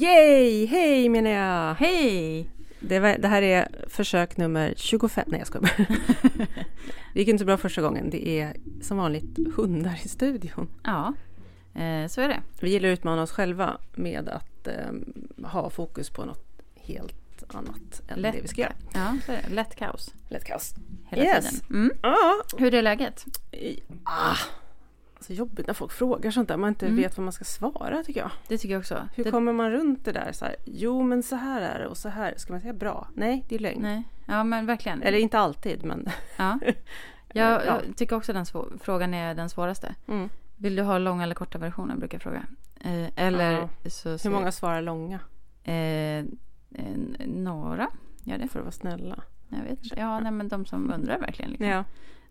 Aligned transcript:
Yay! 0.00 0.66
Hej 0.66 1.08
menar 1.08 1.30
jag! 1.30 1.74
Hej! 1.74 2.50
Det, 2.80 2.98
var, 3.00 3.18
det 3.18 3.28
här 3.28 3.42
är 3.42 3.84
försök 3.88 4.36
nummer 4.36 4.74
25. 4.76 5.24
Nej, 5.26 5.38
jag 5.40 5.46
skojar 5.46 5.62
bara. 5.62 5.86
Det 7.14 7.20
gick 7.20 7.28
inte 7.28 7.38
så 7.38 7.44
bra 7.46 7.56
första 7.56 7.82
gången. 7.82 8.10
Det 8.10 8.40
är 8.40 8.56
som 8.82 8.96
vanligt 8.96 9.38
hundar 9.56 10.00
i 10.04 10.08
studion. 10.08 10.68
Ja, 10.84 11.14
eh, 11.74 12.06
så 12.08 12.20
är 12.20 12.28
det. 12.28 12.40
Vi 12.60 12.70
gillar 12.70 12.88
att 12.88 12.98
utmana 12.98 13.22
oss 13.22 13.30
själva 13.30 13.78
med 13.94 14.28
att 14.28 14.66
eh, 14.66 14.74
ha 15.48 15.70
fokus 15.70 16.10
på 16.10 16.24
något 16.24 16.46
helt 16.76 17.44
annat 17.48 18.02
än 18.08 18.18
Lätt. 18.20 18.34
det 18.34 18.40
vi 18.42 18.48
ska 18.48 18.60
göra. 18.60 18.72
Ja, 18.94 19.16
så 19.26 19.32
är 19.32 19.42
det. 19.48 19.54
Lätt 19.54 19.74
kaos 19.76 20.14
Lätt 20.28 20.44
kaos. 20.44 20.74
hela 21.08 21.22
Yes. 21.24 21.50
tiden. 21.50 21.66
Mm. 21.70 21.90
Ja. 22.02 22.34
Hur 22.58 22.74
är 22.74 22.82
läget? 22.82 23.24
Ah. 24.04 24.36
Så 25.28 25.34
jobbigt 25.34 25.66
när 25.66 25.74
folk 25.74 25.92
frågar 25.92 26.30
sånt 26.30 26.48
där. 26.48 26.56
Man 26.56 26.68
inte 26.68 26.86
Mm. 26.86 26.96
vet 26.96 27.16
vad 27.18 27.24
man 27.24 27.32
ska 27.32 27.44
svara 27.44 28.02
tycker 28.02 28.20
jag. 28.20 28.30
Det 28.48 28.58
tycker 28.58 28.74
jag 28.74 28.80
också. 28.80 29.08
Hur 29.14 29.24
det, 29.24 29.30
kommer 29.30 29.52
man 29.52 29.70
runt 29.70 30.04
det 30.04 30.12
där? 30.12 30.32
Så 30.32 30.44
här, 30.44 30.56
jo, 30.64 31.02
men 31.02 31.22
så 31.22 31.36
här 31.36 31.60
är 31.60 31.78
det 31.78 31.86
och 31.86 31.96
så 31.96 32.08
här. 32.08 32.34
Ska 32.36 32.52
man 32.52 32.60
säga 32.60 32.72
bra? 32.72 33.08
Nej, 33.14 33.44
det 33.48 33.54
är 33.54 33.58
lögn. 33.58 33.82
Nej, 33.82 34.02
ja 34.26 34.44
men 34.44 34.66
verkligen. 34.66 35.02
Eller 35.02 35.18
inte 35.18 35.38
alltid, 35.38 35.84
men... 35.84 36.08
Ja. 36.36 36.58
Jag, 37.32 37.50
Ja. 37.52 37.64
jag 37.64 37.96
tycker 37.96 38.16
också 38.16 38.32
den 38.32 38.44
svå- 38.44 38.78
frågan 38.82 39.14
är 39.14 39.34
den 39.34 39.48
svåraste. 39.48 39.94
Mm. 40.08 40.28
Vill 40.56 40.76
du 40.76 40.82
ha 40.82 40.98
långa 40.98 41.22
eller 41.22 41.34
korta 41.34 41.58
versionen 41.58 41.98
brukar 41.98 42.14
jag 42.16 42.22
fråga. 42.22 42.42
Eh, 42.80 43.08
eller 43.26 43.52
Ja. 43.52 43.68
så, 43.90 44.18
så 44.18 44.28
Hur 44.28 44.34
många 44.36 44.52
svarar 44.52 44.82
långa? 44.82 45.20
Eh, 45.64 45.74
eh, 45.74 46.24
några 47.26 47.88
gör 48.24 48.38
det. 48.38 48.48
För 48.48 48.58
att 48.58 48.64
vara 48.64 48.72
snälla. 48.72 49.22
Jag 49.48 49.62
vet 49.62 49.82
inte. 49.84 49.96
Ja, 50.00 50.20
nej, 50.20 50.32
men 50.32 50.48
de 50.48 50.66
som 50.66 50.92
undrar 50.92 51.18
verkligen. 51.18 51.50
Liksom. 51.50 51.66
Ja. 51.66 51.84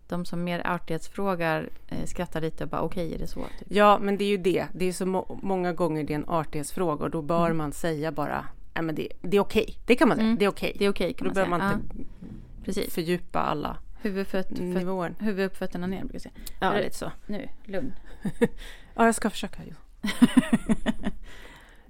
De 0.08 0.24
som 0.24 0.44
mer 0.44 0.62
artighetsfrågar 0.66 1.68
eh, 1.88 2.04
skrattar 2.04 2.40
lite 2.40 2.64
och 2.64 2.70
bara 2.70 2.80
okej, 2.82 3.14
är 3.14 3.18
det 3.18 3.26
så? 3.26 3.40
Typ. 3.58 3.68
ja, 3.68 3.98
men 4.02 4.16
det 4.18 4.24
är 4.24 4.28
ju 4.28 4.36
det. 4.36 4.66
Det 4.72 4.84
är 4.84 4.92
så 4.92 5.06
må- 5.06 5.38
många 5.42 5.72
gånger 5.72 6.04
det 6.04 6.12
är 6.12 6.18
en 6.18 6.28
artighetsfråga 6.28 7.04
och 7.04 7.10
då 7.10 7.22
bör 7.22 7.44
Mm. 7.46 7.56
man 7.56 7.72
säga 7.72 8.12
bara 8.12 8.44
Nej, 8.74 8.84
men 8.84 8.94
det, 8.94 9.08
det 9.22 9.36
är 9.36 9.40
okej. 9.40 9.76
Det 9.86 9.94
kan 9.94 10.08
man 10.08 10.16
säga. 10.16 10.26
Mm. 10.26 10.38
Det 10.38 10.44
är 10.44 10.48
okej. 10.48 10.76
Det 10.78 10.84
är 10.84 10.90
okej 10.90 11.12
kan 11.12 11.24
Då 11.24 11.28
man 11.28 11.34
behöver 11.34 11.58
säga. 11.58 11.68
man 11.68 11.80
inte 11.80 11.96
ja, 11.98 12.64
precis. 12.64 12.94
fördjupa 12.94 13.40
alla 13.40 13.76
Huvud, 14.02 14.26
föt, 14.26 14.48
föt, 14.48 14.58
nivåer. 14.60 15.14
huvud 15.20 15.46
upp, 15.46 15.56
fötterna 15.56 15.86
ner 15.86 16.00
brukar 16.00 16.14
jag 16.14 16.22
säga. 16.22 16.32
Ja, 16.60 16.72
lite 16.80 16.96
så. 16.96 17.12
Nu, 17.26 17.48
lugn. 17.64 17.92
Ja, 18.94 19.04
jag 19.06 19.14
ska 19.14 19.30
försöka. 19.30 19.62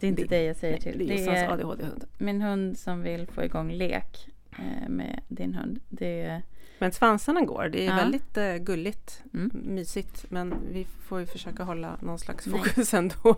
Det 0.01 0.07
är 0.07 0.09
inte 0.09 0.23
Det- 0.23 0.29
det 0.29 0.43
jag 0.45 0.57
säger 0.57 0.73
Nej, 0.75 0.81
till. 0.83 0.99
det 0.99 1.15
Det 1.15 1.27
är 1.27 1.49
ADHD-hund. 1.53 2.05
min 2.19 2.43
hund 2.43 2.79
som 2.79 3.03
vill 3.03 3.27
få 3.27 3.45
igång 3.45 3.71
lek 3.73 4.29
eh, 4.59 4.89
med 4.89 5.21
din 5.29 5.55
hund. 5.55 5.81
Det 5.89 6.21
är, 6.23 6.43
Men 6.79 6.93
svansarna 6.93 7.41
går. 7.41 7.69
Det 7.69 7.87
är 7.87 7.91
Ja. 7.91 7.97
väldigt 7.97 8.37
eh, 8.37 8.55
gulligt, 8.57 9.23
Mm. 9.35 9.51
mysigt. 9.55 10.25
Men 10.29 10.55
vi 10.73 10.85
får 11.09 11.21
ju 11.21 11.27
försöka 11.27 11.63
hålla 11.65 11.97
någon 12.01 12.19
slags 12.19 12.47
Nej. 12.47 12.59
fokus 12.61 12.95
ändå. 12.95 13.37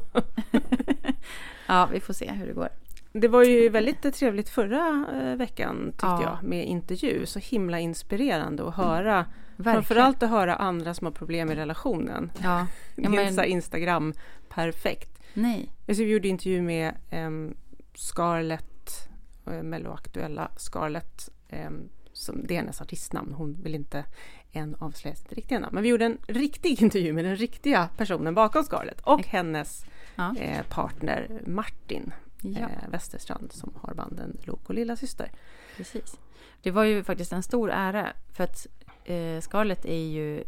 ja, 1.66 1.88
vi 1.92 2.00
får 2.00 2.14
se 2.14 2.30
hur 2.32 2.46
det 2.46 2.52
går. 2.52 2.68
Det 3.12 3.28
var 3.28 3.44
ju 3.44 3.68
väldigt 3.68 4.04
eh, 4.04 4.10
trevligt 4.10 4.48
förra 4.48 5.06
eh, 5.22 5.36
veckan 5.36 5.86
tyckte 5.92 6.06
Ja. 6.06 6.22
jag 6.42 6.48
med 6.48 6.66
intervju. 6.66 7.26
Så 7.26 7.38
himla 7.38 7.78
inspirerande 7.78 8.68
att 8.68 8.74
höra. 8.74 9.26
Verkligen. 9.56 9.74
Framförallt 9.84 10.22
att 10.22 10.30
höra 10.30 10.54
andra 10.56 10.94
som 10.94 11.04
har 11.04 11.12
problem 11.12 11.50
i 11.50 11.54
relationen. 11.54 12.32
Ja, 12.42 12.66
Det 12.96 13.02
ja 13.02 13.08
är 13.20 13.24
men, 13.24 13.34
så 13.34 13.40
här 13.40 13.48
Instagram 13.48 14.14
perfekt. 14.48 15.18
nej. 15.34 15.70
Så 15.88 15.94
vi 15.94 16.10
gjorde 16.12 16.28
intervju 16.28 16.62
med 16.62 16.94
um, 17.12 17.54
Scarlett, 17.94 19.08
uh, 19.48 19.62
Melloaktuella 19.62 20.50
Scarlett. 20.56 21.28
Um, 21.66 21.88
som, 22.20 22.46
det 22.46 22.54
är 22.54 22.58
hennes 22.58 22.80
artistnamn. 22.80 23.32
Hon 23.32 23.56
vill 23.62 23.74
inte 23.74 24.04
än 24.52 24.74
avslöja 24.78 25.16
sitt 25.16 25.32
riktiga 25.32 25.58
namn. 25.58 25.74
Men 25.74 25.82
vi 25.82 25.88
gjorde 25.88 26.04
en 26.04 26.18
riktig 26.28 26.82
intervju 26.82 27.12
med 27.12 27.24
den 27.24 27.36
riktiga 27.36 27.88
personen 27.96 28.34
bakom 28.34 28.64
Scarlett 28.64 29.00
och 29.00 29.26
hennes 29.26 29.84
Ja. 30.14 30.36
eh, 30.36 30.62
partner 30.68 31.40
Martin 31.46 32.12
Ja. 32.42 32.58
eh, 32.58 32.88
Westerstrand 32.90 33.52
som 33.52 33.72
har 33.82 33.94
banden 33.94 34.36
Lok 34.42 34.68
och 34.68 34.74
Lilla 34.74 34.96
Syster. 34.96 35.30
Precis. 35.76 36.16
Det 36.62 36.70
var 36.70 36.84
ju 36.84 37.04
faktiskt 37.04 37.32
en 37.32 37.42
stor 37.42 37.70
ära 37.70 38.08
för 38.32 38.44
att 38.44 38.66
eh, 39.04 39.40
Scarlett 39.40 39.84
är 39.84 39.98
ju, 40.08 40.44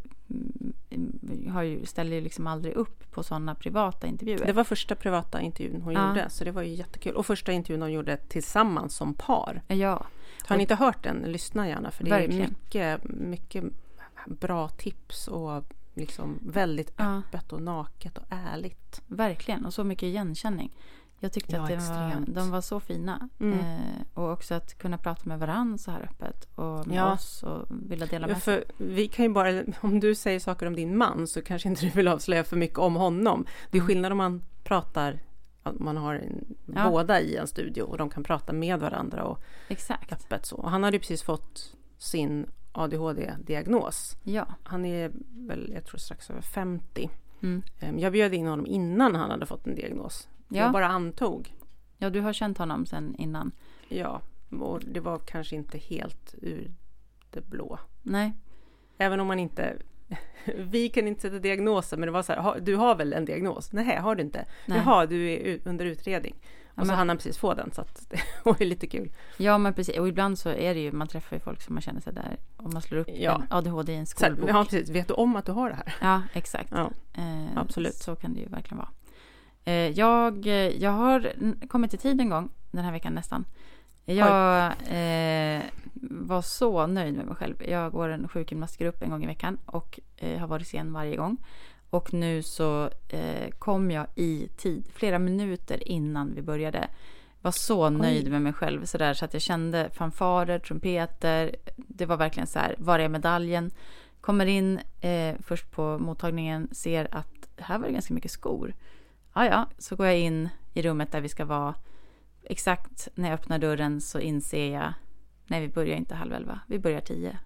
mm, 0.91 1.50
har 1.50 1.62
ju, 1.62 1.87
ställer 1.87 2.16
ju 2.16 2.21
liksom 2.22 2.47
aldrig 2.47 2.75
upp 2.75 3.10
på 3.12 3.22
sådana 3.22 3.54
privata 3.54 4.06
intervjuer. 4.06 4.47
Det 4.47 4.53
var 4.53 4.65
första 4.65 4.94
privata 4.94 5.41
intervjun 5.41 5.83
hon 5.83 5.94
Ja. 5.94 6.09
gjorde, 6.09 6.31
så 6.31 6.44
det 6.44 6.50
var 6.50 6.62
ju 6.62 6.75
jättekul. 6.75 7.15
Och 7.15 7.27
första 7.27 7.53
intervjun 7.53 7.83
hon 7.83 7.93
gjorde 7.93 8.16
tillsammans 8.16 8.94
som 8.97 9.15
par. 9.15 9.62
Ja, 9.69 10.06
Har 10.47 10.56
ni 10.56 10.62
inte 10.62 10.75
hört 10.75 11.03
den, 11.03 11.16
lyssna 11.19 11.69
gärna 11.69 11.91
för 11.91 12.04
det 12.04 12.10
Verkligen. 12.10 12.42
är 12.42 12.48
mycket, 12.48 13.04
mycket 13.04 13.64
bra 14.26 14.69
tips 14.69 15.28
och 15.28 15.64
liksom 15.94 16.38
väldigt 16.42 16.92
Ja. 16.97 17.19
öppet 17.19 17.53
och 17.53 17.62
naket 17.62 18.19
och 18.19 18.25
ärligt. 18.30 19.03
verkligen. 19.06 19.66
Och 19.66 19.75
så 19.75 19.84
mycket 19.84 20.03
igenkänning. 20.03 20.72
Jag 21.19 21.32
tyckte 21.32 21.56
Ja, 21.56 21.62
att 21.62 21.70
var, 21.70 22.25
de 22.26 22.50
var 22.50 22.60
så 22.60 22.80
fina. 22.80 23.28
Mm. 23.41 23.58
Eh, 23.58 23.76
och 24.14 24.30
också 24.32 24.54
att 24.54 24.78
kunna 24.78 24.98
prata 24.98 25.22
med 25.25 25.38
varandra 25.38 25.78
så 25.78 25.91
här 25.91 26.00
öppet. 26.00 26.48
Och 26.54 26.86
med 26.86 26.97
Ja. 26.97 27.12
oss 27.12 27.42
och 27.42 27.66
vilja 27.70 28.06
dela 28.06 28.28
Ja, 28.28 28.32
med 28.34 28.42
sig. 28.42 28.64
för 28.76 28.84
vi 28.84 29.09
kan 29.09 29.24
ju 29.24 29.28
bara, 29.28 29.62
om 29.80 30.00
du 30.00 30.14
säger 30.14 30.41
saker 30.41 30.66
om 30.66 30.76
din 30.76 30.97
man 30.97 31.26
så 31.26 31.42
kanske 31.42 31.69
inte 31.69 31.82
du 31.86 31.91
vill 31.91 32.09
avslöja 32.09 32.44
för 32.44 32.56
mycket 32.56 32.78
om 32.78 32.94
honom. 32.97 33.47
Det 33.70 33.76
är 33.78 33.80
Mm. 33.80 33.86
skillnad 33.86 34.12
om 34.12 34.19
man 34.19 34.42
pratar, 34.64 35.19
man 35.65 35.97
har 35.97 36.15
en, 36.15 36.45
Ja. 36.75 36.91
båda 36.91 37.21
i 37.21 37.37
en 37.37 37.47
studio 37.47 37.83
och 37.83 37.99
de 37.99 38.11
kan 38.11 38.25
prata 38.25 38.53
med 38.53 38.81
varandra 38.81 39.25
och 39.25 39.39
Exakt. 39.69 40.12
öppet 40.12 40.47
så. 40.47 40.56
Och 40.56 40.71
han 40.71 40.83
hade 40.84 40.97
ju 40.97 41.00
precis 41.00 41.23
fått 41.23 41.75
sin 41.99 42.47
ADHD-diagnos. 42.73 44.17
Ja. 44.22 44.47
Han 44.62 44.84
är 44.84 45.12
väl, 45.49 45.71
jag 45.75 45.84
tror 45.84 45.99
strax 45.99 46.31
över 46.31 46.41
50. 46.41 47.11
Mm. 47.43 47.62
Ehm, 47.81 47.99
Jag 47.99 48.12
bjöd 48.12 48.34
in 48.34 48.47
honom 48.47 48.67
innan 48.67 49.15
han 49.15 49.31
hade 49.31 49.47
fått 49.47 49.67
en 49.67 49.75
diagnos. 49.75 50.28
Ja. 50.49 50.62
Jag 50.62 50.72
bara 50.72 50.87
antog. 50.89 51.55
ja, 51.99 52.11
du 52.11 52.21
har 52.21 52.33
känt 52.33 52.59
honom 52.59 52.87
sen 52.87 53.15
innan. 53.19 53.53
Ja, 53.89 54.21
och 54.61 54.81
det 54.84 55.01
var 55.01 55.19
kanske 55.19 55.56
inte 55.56 55.78
helt 55.78 56.34
ur 56.43 56.71
det 57.31 57.41
blå. 57.41 57.78
Nej. 58.03 58.33
Även 58.99 59.21
om 59.21 59.27
man 59.27 59.39
inte... 59.39 59.77
Vi 60.56 60.89
kan 60.89 61.09
inte 61.09 61.21
sätta 61.21 61.39
diagnoser, 61.39 61.97
men 61.97 62.06
det 62.06 62.12
var 62.12 62.23
så 62.23 62.33
här, 62.33 62.41
"Ha- 62.41 62.59
du 62.59 62.77
har 62.77 62.95
väl 62.95 63.12
en 63.12 63.25
diagnos? 63.25 63.73
Nej, 63.73 63.97
har 63.97 64.15
du 64.15 64.23
inte? 64.23 64.45
Nej. 64.67 64.78
Jaha, 64.84 65.06
du 65.06 65.31
är 65.31 65.59
under 65.65 65.84
utredning. 65.84 66.34
Och 66.75 66.81
så 66.81 66.87
men- 66.87 66.97
hann 66.97 67.09
han 67.09 67.17
precis 67.19 67.39
få 67.39 67.55
den, 67.55 67.73
så 67.73 67.81
att 67.81 68.06
det 68.11 68.21
var 68.45 68.56
ju 68.61 68.67
lite 68.67 68.87
kul. 68.87 69.12
Ja, 69.37 69.59
men 69.59 69.75
precis. 69.75 69.99
Och 69.99 70.09
ibland 70.09 70.39
så 70.39 70.49
är 70.49 70.75
det 70.75 70.81
ju, 70.81 70.93
man 70.93 71.09
träffar 71.09 71.37
ju 71.37 71.41
folk 71.41 71.62
som 71.62 71.75
man 71.75 71.83
känner 71.83 72.01
sig 72.01 72.12
där. 72.12 72.37
Om 72.56 72.71
man 72.72 72.83
slår 72.83 72.99
upp 72.99 73.09
Ja. 73.15 73.43
ADHD 73.51 73.93
i 73.93 73.97
en 73.97 74.06
Så 74.06 74.25
här, 74.25 74.31
skolbok. 74.33 74.51
ja, 74.51 74.65
precis. 74.65 74.91
Vet 74.91 75.09
du 75.09 75.15
om 75.15 75.37
att 75.37 75.47
du 75.47 75.53
har 75.53 75.71
det 75.71 75.77
här? 75.77 75.95
Ja, 76.01 76.22
exakt. 76.33 76.69
Ja. 76.71 76.91
Eh, 77.15 77.56
absolut. 77.59 77.95
Så 77.95 78.17
kan 78.17 78.34
det 78.34 78.41
ju 78.41 78.47
verkligen 78.49 78.78
vara. 78.78 78.89
Eh, 79.65 79.75
jag, 79.75 80.47
jag 80.78 80.91
har 80.91 81.33
kommit 81.69 81.95
i 81.95 81.97
tid 81.97 82.21
en 82.21 82.28
gång 82.31 82.51
den 82.71 82.84
här 82.84 82.93
veckan 82.93 83.15
nästan. 83.15 83.45
Jag 84.05 84.67
eh, 84.67 85.63
var 86.11 86.43
så 86.43 86.87
nöjd 86.87 87.15
med 87.15 87.27
mig 87.27 87.35
själv. 87.35 87.55
Jag 87.69 87.93
går 87.93 88.09
en 88.09 88.29
sjukgymnastgrupp 88.29 89.03
en 89.03 89.11
gång 89.11 89.25
i 89.25 89.27
veckan 89.27 89.59
och 89.67 90.01
eh, 90.17 90.39
har 90.39 90.47
varit 90.47 90.67
sen 90.67 90.93
varje 90.93 91.17
gång. 91.17 91.37
Och 91.91 92.15
nu 92.15 92.43
så 92.43 92.91
eh, 93.09 93.51
kom 93.59 93.91
jag 93.91 94.07
i 94.15 94.49
tid, 94.57 94.89
flera 94.95 95.19
minuter 95.19 95.89
innan 95.89 96.35
vi 96.35 96.43
började. 96.43 96.89
Var 97.41 97.51
så 97.51 97.91
nöjd 97.91 98.31
med 98.31 98.43
mig 98.43 98.53
själv 98.53 98.85
så, 98.85 98.99
där, 98.99 99.15
så 99.15 99.25
att 99.25 99.33
jag 99.33 99.43
kände 99.43 99.91
fanfarer, 99.93 100.59
trumpeter. 100.59 101.57
Det 101.77 102.07
var 102.07 102.17
verkligen 102.17 102.47
så 102.47 102.59
här, 102.59 102.75
var 102.79 102.99
är 102.99 103.09
medaljen? 103.09 103.71
Kommer 104.21 104.47
in 104.47 104.81
eh, 105.01 105.34
först 105.43 105.71
på 105.71 105.99
mottagningen, 105.99 106.69
ser 106.73 107.15
att 107.15 107.49
här 107.57 107.79
var 107.79 107.87
det 107.87 107.93
ganska 107.93 108.15
mycket 108.15 108.31
skor. 108.31 108.75
Ja, 109.34 109.47
ja, 109.47 109.67
så 109.79 109.97
går 109.97 110.07
jag 110.07 110.19
in 110.19 110.49
i 110.75 110.83
rummet 110.83 111.13
där 111.13 111.21
vi 111.21 111.29
ska 111.29 111.45
vara. 111.45 111.75
Exakt 112.44 113.09
när 113.15 113.28
jag 113.28 113.34
öppnar 113.34 113.59
dörren 113.59 114.00
så 114.00 114.18
inser 114.21 114.72
jag, 114.74 114.92
nej 115.47 115.60
vi 115.60 115.68
börjar 115.68 115.97
inte 115.97 116.15
halv 116.15 116.33
elva, 116.33 116.60
vi 116.66 116.78
börjar 116.78 117.00
tio. 117.00 117.39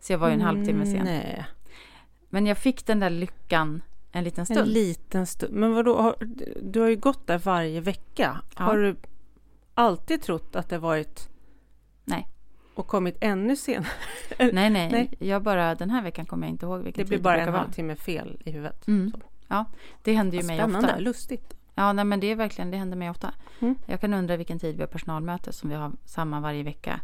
Så 0.00 0.12
jag 0.12 0.18
var 0.18 0.28
ju 0.28 0.34
en 0.34 0.40
halvtimme 0.40 0.86
sen. 0.86 1.04
Nej. 1.04 1.44
Men 2.30 2.46
jag 2.46 2.58
fick 2.58 2.86
den 2.86 3.00
där 3.00 3.10
lyckan 3.10 3.82
en 4.12 4.24
liten 4.24 4.42
En 4.42 4.46
stund. 4.46 4.68
liten 4.68 5.26
stund. 5.26 5.54
Men 5.54 5.74
vadå, 5.74 5.96
har, 6.02 6.16
du 6.62 6.80
har 6.80 6.88
ju 6.88 6.96
gått 6.96 7.26
där 7.26 7.38
varje 7.38 7.80
vecka. 7.80 8.40
Ja. 8.58 8.64
Har 8.64 8.76
du 8.76 8.96
alltid 9.74 10.22
trott 10.22 10.56
att 10.56 10.68
det 10.68 10.78
varit... 10.78 11.28
Nej. 12.04 12.28
Och 12.74 12.86
kommit 12.86 13.16
ännu 13.20 13.56
senare? 13.56 13.86
nej, 14.38 14.70
nej, 14.70 14.70
Nej. 14.92 15.10
jag 15.18 15.42
bara, 15.42 15.74
den 15.74 15.90
här 15.90 16.02
veckan 16.02 16.26
kommer 16.26 16.46
jag 16.46 16.54
inte 16.54 16.66
ihåg 16.66 16.80
vilken 16.82 17.04
Det 17.04 17.08
blir 17.08 17.18
tid 17.18 17.24
bara 17.24 17.34
brukar 17.34 17.46
en 17.46 17.52
vara. 17.52 17.62
halvtimme 17.62 17.96
fel 17.96 18.42
i 18.44 18.50
huvudet. 18.50 18.86
Mm. 18.88 19.12
Ja, 19.48 19.64
det 20.02 20.12
händer 20.14 20.38
ju 20.38 20.44
mig 20.44 20.56
Spännande, 20.58 20.88
ofta. 20.88 20.98
lustigt. 21.00 21.54
Ja, 21.78 21.92
nej, 21.92 22.04
men 22.04 22.20
det 22.20 22.26
är 22.26 22.36
verkligen, 22.36 22.70
det 22.70 22.76
händer 22.76 22.96
mig 22.96 23.10
ofta. 23.10 23.34
Mm. 23.60 23.74
Jag 23.86 24.00
kan 24.00 24.14
undra 24.14 24.36
vilken 24.36 24.58
tid 24.58 24.76
vi 24.76 24.82
har 24.82 24.86
personalmöte 24.88 25.52
som 25.52 25.70
vi 25.70 25.76
har 25.76 25.92
samma 26.04 26.40
varje 26.40 26.62
vecka 26.62 27.00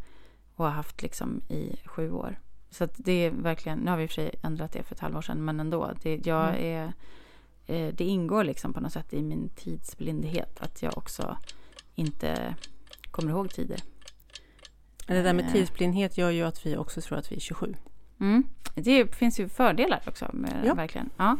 och 0.54 0.64
har 0.64 0.72
haft 0.72 1.02
liksom 1.02 1.40
i 1.48 1.76
sju 1.84 2.10
år. 2.12 2.38
Så 2.70 2.88
det 2.96 3.12
är 3.12 3.30
verkligen, 3.30 3.78
nu 3.78 3.90
har 3.90 3.96
vi 3.98 4.02
i 4.02 4.06
och 4.06 4.10
för 4.10 4.14
sig 4.14 4.34
ändrat 4.42 4.72
det 4.72 4.82
för 4.82 4.94
ett 4.94 5.00
halvår 5.00 5.22
sedan, 5.22 5.44
men 5.44 5.60
ändå. 5.60 5.90
Det, 6.02 6.26
jag 6.26 6.48
Mm. 6.48 6.64
är, 6.64 6.92
eh, 7.66 7.94
det 7.94 8.04
ingår 8.04 8.44
liksom 8.44 8.72
på 8.72 8.80
något 8.80 8.92
sätt 8.92 9.12
i 9.12 9.22
min 9.22 9.48
tidsblindhet 9.48 10.60
att 10.60 10.82
jag 10.82 10.98
också 10.98 11.36
inte 11.94 12.54
kommer 13.10 13.30
ihåg 13.30 13.50
tider. 13.50 13.80
Det 15.06 15.22
där 15.22 15.32
med 15.34 15.44
Eh. 15.44 15.52
tidsblindhet 15.52 16.18
gör 16.18 16.30
ju 16.30 16.42
att 16.42 16.66
vi 16.66 16.76
också 16.76 17.00
tror 17.00 17.18
att 17.18 17.32
vi 17.32 17.36
är 17.36 17.40
27. 17.40 17.74
Mm. 18.20 18.44
Det 18.74 19.14
finns 19.14 19.40
ju 19.40 19.48
fördelar 19.48 20.02
också 20.06 20.30
med 20.32 20.62
Ja. 20.66 20.74
verkligen. 20.74 21.10
Ja. 21.16 21.36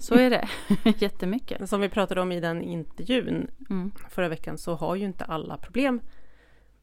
Så 0.00 0.14
är 0.14 0.30
det. 0.30 0.48
Jättemycket. 0.98 1.68
Som 1.68 1.80
vi 1.80 1.88
pratade 1.88 2.20
om 2.20 2.32
i 2.32 2.40
den 2.40 2.62
intervjun 2.62 3.50
Mm. 3.70 3.92
förra 4.10 4.28
veckan 4.28 4.58
så 4.58 4.74
har 4.74 4.94
ju 4.96 5.04
inte 5.04 5.24
alla 5.24 5.56
problem 5.56 6.00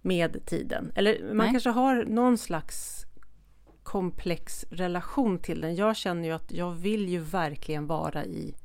med 0.01 0.45
tiden. 0.45 0.91
Eller 0.95 1.27
man 1.27 1.37
Nej. 1.37 1.51
kanske 1.51 1.69
har 1.69 2.03
någon 2.05 2.37
slags 2.37 3.05
komplex 3.83 4.65
relation 4.69 5.39
till 5.39 5.61
den. 5.61 5.75
Jag 5.75 5.95
känner 5.95 6.23
ju 6.27 6.31
att 6.31 6.51
jag 6.51 6.71
vill 6.71 7.09
ju 7.09 7.19
verkligen 7.19 7.87
vara 7.87 8.25
i 8.25 8.55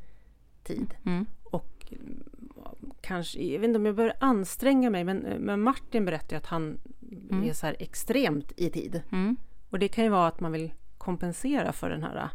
tid. 0.62 0.94
Mm. 1.06 1.26
Och 1.44 1.86
mm, 1.92 2.22
kanske, 3.00 3.42
jag 3.42 3.60
vet 3.60 3.68
inte 3.68 3.78
om 3.78 3.86
jag 3.86 3.94
behöver 3.94 4.16
anstränga 4.20 4.90
mig, 4.90 5.04
men, 5.04 5.16
men 5.18 5.60
Martin 5.60 6.04
berättade 6.04 6.34
ju 6.34 6.38
att 6.38 6.46
han 6.46 6.78
Mm. 7.30 7.48
är 7.48 7.52
så 7.52 7.66
här 7.66 7.76
extremt 7.78 8.52
i 8.56 8.70
tid. 8.70 9.02
Mm. 9.12 9.36
Och 9.70 9.78
det 9.78 9.88
kan 9.88 10.04
ju 10.04 10.10
vara 10.10 10.26
att 10.28 10.40
man 10.40 10.52
vill 10.52 10.72
kompensera 10.98 11.72
för 11.72 11.90
den 11.90 12.02
här 12.02 12.28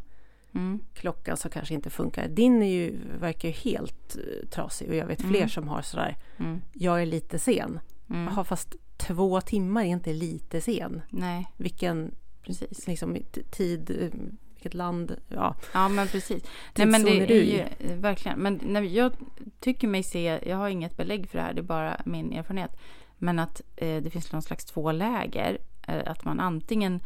Mm. 0.55 0.79
klockan 0.93 1.37
som 1.37 1.51
kanske 1.51 1.73
inte 1.73 1.89
funkar. 1.89 2.27
Din 2.27 2.63
är 2.63 2.69
ju, 2.71 2.97
verkar 3.19 3.49
ju 3.49 3.53
helt 3.55 4.17
eh, 4.17 4.47
trasig 4.49 4.89
och 4.89 4.95
jag 4.95 5.05
vet 5.07 5.21
fler 5.21 5.35
Mm. 5.37 5.49
som 5.49 5.67
har 5.67 5.81
sådär, 5.81 6.17
Mm. 6.37 6.61
jag 6.73 7.01
är 7.01 7.05
lite 7.05 7.39
sen. 7.39 7.79
Mm. 8.09 8.23
Jaha, 8.33 8.43
fast 8.43 8.75
två 8.97 9.41
timmar 9.41 9.81
är 9.81 9.85
inte 9.85 10.13
lite 10.13 10.61
sen. 10.61 11.01
Nej, 11.09 11.47
Vilken 11.57 12.11
precis. 12.41 12.87
liksom, 12.87 13.17
tid, 13.51 13.89
eh, 14.01 14.19
vilket 14.53 14.73
land, 14.73 15.15
ja. 15.27 15.55
Ja, 15.73 15.89
men 15.89 16.07
precis. 16.07 16.43
Nej, 16.75 16.87
men 16.87 17.03
det 17.03 17.31
är 17.31 17.43
ju 17.43 17.95
verkligen. 17.95 18.39
Men 18.39 18.59
när 18.65 18.81
jag 18.81 19.11
tycker 19.59 19.87
mig 19.87 20.03
se, 20.03 20.39
jag 20.45 20.57
har 20.57 20.69
inget 20.69 20.97
belägg 20.97 21.29
för 21.29 21.37
det 21.37 21.43
här, 21.43 21.53
det 21.53 21.61
är 21.61 21.63
bara 21.63 22.01
min 22.05 22.33
erfarenhet. 22.33 22.71
Men 23.17 23.39
att 23.39 23.61
eh, 23.75 24.01
det 24.03 24.09
finns 24.09 24.31
någon 24.31 24.41
slags 24.41 24.65
två 24.65 24.91
läger. 24.91 25.57
Eh, 25.87 26.01
att 26.11 26.25
man 26.25 26.39
antingen 26.39 26.99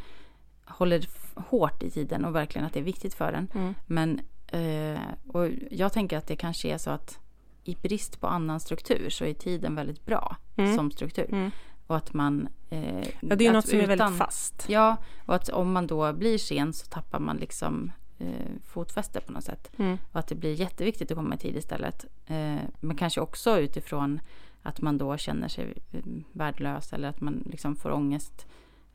håller 0.69 1.05
hårt 1.35 1.83
i 1.83 1.89
tiden 1.91 2.25
och 2.25 2.35
verkligen 2.35 2.65
att 2.65 2.73
det 2.73 2.79
är 2.79 2.83
viktigt 2.83 3.13
för 3.13 3.33
en. 3.33 3.47
Mm. 3.53 3.73
Men 3.85 4.19
eh, 4.47 5.01
och 5.27 5.47
jag 5.71 5.93
tänker 5.93 6.17
att 6.17 6.27
det 6.27 6.35
kanske 6.35 6.69
är 6.73 6.77
så 6.77 6.89
att 6.89 7.19
i 7.63 7.75
brist 7.81 8.19
på 8.19 8.27
annan 8.27 8.59
struktur 8.59 9.09
så 9.09 9.25
är 9.25 9.33
tiden 9.33 9.75
väldigt 9.75 10.05
bra 10.05 10.35
Mm. 10.55 10.75
som 10.75 10.91
struktur. 10.91 11.25
Mm. 11.31 11.51
Och 11.87 11.95
att 11.97 12.13
man... 12.13 12.47
Eh, 12.69 13.07
Ja, 13.21 13.35
det 13.35 13.47
är 13.47 13.53
något 13.53 13.67
som 13.67 13.79
är 13.79 13.87
väldigt 13.87 14.17
fast. 14.17 14.65
Ja, 14.69 14.97
och 15.25 15.35
att 15.35 15.49
om 15.49 15.71
man 15.71 15.87
då 15.87 16.13
blir 16.13 16.37
sen 16.37 16.73
så 16.73 16.85
tappar 16.85 17.19
man 17.19 17.37
liksom 17.37 17.91
eh, 18.19 18.27
fotfäste 18.65 19.21
på 19.21 19.31
något 19.31 19.43
sätt. 19.43 19.71
Mm. 19.77 19.97
Och 20.11 20.19
att 20.19 20.27
det 20.27 20.35
blir 20.35 20.53
jätteviktigt 20.53 21.11
att 21.11 21.17
komma 21.17 21.35
i 21.35 21.37
tid 21.37 21.55
istället. 21.55 22.05
Eh, 22.27 22.55
men 22.79 22.95
kanske 22.97 23.21
också 23.21 23.59
utifrån 23.59 24.19
att 24.61 24.81
man 24.81 24.97
då 24.97 25.17
känner 25.17 25.47
sig 25.47 25.73
eh, 25.91 25.99
värdelös 26.31 26.93
eller 26.93 27.09
att 27.09 27.21
man 27.21 27.43
liksom 27.51 27.75
får 27.75 27.91
ångest 27.91 28.47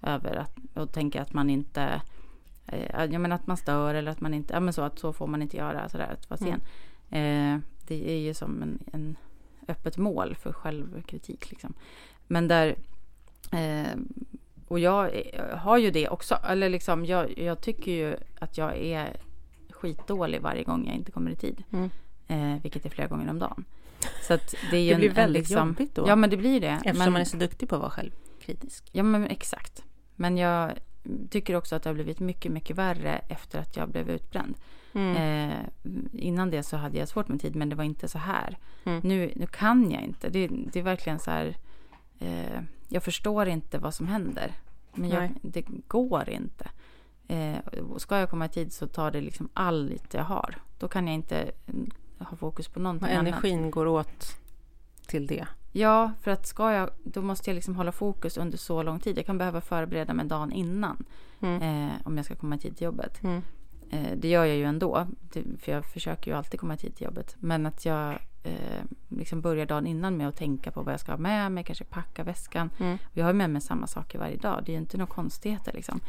över 0.07 0.37
att, 0.37 0.57
och 0.75 0.93
tänker 0.93 1.21
att 1.21 1.33
man 1.33 1.51
inte 1.51 2.01
eh, 2.67 3.05
ja, 3.13 3.19
men 3.19 3.33
att 3.33 3.47
man 3.47 3.57
stör 3.57 3.95
eller 3.95 4.11
att 4.11 4.21
man 4.21 4.35
inte, 4.35 4.55
ja 4.55 4.61
men 4.61 4.73
så 4.73 4.83
att 4.83 4.99
så 4.99 5.13
får 5.13 5.27
man 5.27 5.43
inte 5.43 5.57
göra 5.57 5.89
sådär 5.89 6.13
att 6.13 6.31
vara 6.31 6.39
sen. 6.39 6.61
Eh, 7.11 7.59
det 7.87 8.11
är 8.11 8.19
ju 8.19 8.35
som 8.35 8.63
en, 8.63 8.79
en 8.93 9.17
öppet 9.69 9.97
mål 9.97 10.35
för 10.35 10.53
självkritik 10.53 11.51
liksom. 11.51 11.75
Men 12.27 12.49
där 12.49 12.77
eh, 13.53 13.99
och 14.69 14.79
jag 14.79 15.11
har 15.57 15.79
ju 15.79 15.91
det 15.91 16.09
också, 16.09 16.35
eller 16.35 16.69
liksom 16.69 17.05
jag, 17.05 17.39
jag 17.39 17.61
tycker 17.61 17.93
ju 17.93 18.17
att 18.41 18.59
jag 18.59 18.77
är 18.77 19.17
skitdålig 19.71 20.41
varje 20.41 20.65
gång 20.65 20.87
jag 20.87 20.97
inte 20.97 21.13
kommer 21.13 21.31
i 21.31 21.37
tid. 21.37 21.63
Mm. 21.73 21.91
Eh, 22.29 22.63
vilket 22.63 22.87
är 22.87 22.91
flera 22.91 23.09
gånger 23.09 23.31
om 23.31 23.39
dagen. 23.39 23.65
Så 24.23 24.39
det 24.71 24.77
är 24.77 24.81
ju 24.81 24.91
Det 24.91 24.97
blir 24.97 25.09
en, 25.09 25.15
väldigt 25.15 25.41
en 25.41 25.43
liksom, 25.43 25.69
jobbigt 25.69 25.95
då. 25.95 26.05
Ja 26.09 26.17
men 26.17 26.31
det 26.31 26.37
blir 26.37 26.61
det. 26.61 26.67
Eftersom 26.67 26.99
men, 26.99 27.13
man 27.13 27.21
är 27.21 27.25
så 27.25 27.37
duktig 27.37 27.69
på 27.69 27.75
att 27.75 27.81
vara 27.81 27.91
självkritisk. 27.91 28.89
Ja 28.93 29.03
men 29.03 29.27
exakt. 29.27 29.85
Men 30.17 30.37
jag 30.37 30.73
tycker 31.31 31.57
också 31.57 31.77
att 31.77 31.83
det 31.83 31.89
har 31.89 31.95
blivit 31.95 32.21
mycket, 32.21 32.53
mycket 32.53 32.77
värre 32.77 33.21
efter 33.29 33.59
att 33.59 33.77
jag 33.77 33.89
blev 33.89 34.11
utbränd. 34.11 34.55
Mm. 34.93 35.17
Eh, 35.17 35.59
innan 36.13 36.51
det 36.51 36.63
så 36.63 36.77
hade 36.77 36.99
jag 36.99 37.09
svårt 37.09 37.29
med 37.29 37.41
tid 37.41 37.57
men 37.57 37.69
det 37.69 37.77
var 37.77 37.85
inte 37.85 38.09
så 38.09 38.19
här. 38.19 38.59
Mm. 38.85 39.01
Nu, 39.05 39.33
nu 39.37 39.47
kan 39.47 39.91
jag 39.91 40.03
inte. 40.03 40.29
Det, 40.29 40.51
det 40.73 40.79
är 40.79 40.83
verkligen 40.83 41.19
så 41.19 41.31
här. 41.31 41.57
Eh, 42.19 42.61
jag 42.89 43.03
förstår 43.03 43.49
inte 43.49 43.79
vad 43.79 43.95
som 43.95 44.09
händer. 44.09 44.53
Men 44.95 45.11
jag, 45.11 45.31
det 45.43 45.65
går 45.89 46.31
inte. 46.31 46.71
Eh, 47.29 47.57
ska 47.97 48.19
jag 48.19 48.31
komma 48.31 48.47
i 48.47 48.49
tid 48.49 48.73
så 48.73 48.87
tar 48.87 49.11
det 49.11 49.21
liksom 49.21 49.49
allt 49.55 50.15
jag 50.15 50.25
har. 50.25 50.55
Då 50.79 50.89
kan 50.89 51.07
jag 51.07 51.15
inte 51.15 51.51
ha 52.19 52.37
fokus 52.37 52.69
på 52.69 52.81
någonting 52.81 53.09
annat. 53.09 53.27
energin 53.27 53.71
går 53.71 53.87
åt 53.87 54.39
till 55.07 55.27
det. 55.27 55.47
Ja, 55.77 56.13
för 56.21 56.31
att 56.31 56.47
ska 56.47 56.73
jag, 56.73 56.91
då 57.05 57.23
måste 57.23 57.51
jag 57.51 57.55
liksom 57.55 57.77
hålla 57.77 57.93
fokus 57.93 58.37
under 58.37 58.59
så 58.59 58.83
lång 58.83 59.01
tid. 59.01 59.19
Jag 59.19 59.27
kan 59.27 59.39
behöva 59.39 59.61
förbereda 59.61 60.15
mig 60.15 60.27
dagen 60.27 60.53
innan. 60.53 61.05
Mm. 61.41 61.63
Eh, 61.63 61.93
om 62.05 62.17
jag 62.17 62.27
ska 62.27 62.35
komma 62.35 62.55
i 62.55 62.59
tid 62.59 62.77
till 62.77 62.85
jobbet. 62.85 63.23
Mm. 63.23 63.43
Eh, 63.91 64.17
det 64.17 64.29
gör 64.29 64.45
jag 64.45 64.57
ju 64.57 64.65
ändå. 64.65 65.07
För 65.59 65.73
jag 65.73 65.85
försöker 65.85 66.31
ju 66.31 66.37
alltid 66.37 66.61
komma 66.61 66.75
i 66.75 66.77
tid 66.77 66.97
till 66.97 67.05
jobbet. 67.05 67.37
Men 67.41 67.67
att 67.67 67.85
jag 67.85 68.11
eh, 68.43 68.85
liksom 69.09 69.41
börjar 69.41 69.67
dagen 69.67 69.87
innan 69.87 70.17
med 70.17 70.29
att 70.29 70.37
tänka 70.37 70.71
på 70.71 70.83
vad 70.83 70.93
jag 70.93 71.01
ska 71.01 71.13
ha 71.13 71.19
med 71.19 71.53
mig. 71.53 71.65
Kanske 71.65 71.85
packa 71.85 72.25
väskan. 72.25 72.71
Mm. 72.81 72.99
Jag 73.13 73.25
har 73.25 73.33
med 73.33 73.51
mig 73.51 73.63
samma 73.63 73.87
saker 73.87 74.19
varje 74.19 74.37
dag. 74.37 74.63
Det 74.65 74.73
är 74.73 74.75
ju 74.75 74.81
inte 74.81 74.97
några 74.97 75.15
konstigheter 75.15 75.73
liksom. 75.73 76.01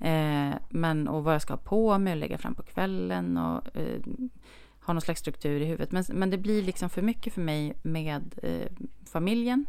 Eh, 0.00 0.54
men 0.68 1.08
och 1.08 1.24
vad 1.24 1.34
jag 1.34 1.42
ska 1.42 1.52
ha 1.52 1.58
på 1.58 1.98
mig 1.98 2.12
och 2.12 2.18
lägga 2.18 2.38
fram 2.38 2.54
på 2.54 2.62
kvällen. 2.62 3.36
Och 3.36 3.62
eh, 4.84 4.86
ha 4.86 4.92
någon 4.94 5.00
slags 5.00 5.20
struktur 5.20 5.60
i 5.60 5.64
huvudet. 5.64 5.92
Men, 5.92 6.04
men 6.08 6.30
det 6.30 6.38
blir 6.38 6.62
liksom 6.62 6.90
för 6.90 7.02
mycket 7.02 7.32
för 7.32 7.40
mig 7.40 7.74
med 7.82 8.34
eh, 8.42 8.68
familjen. 9.06 9.66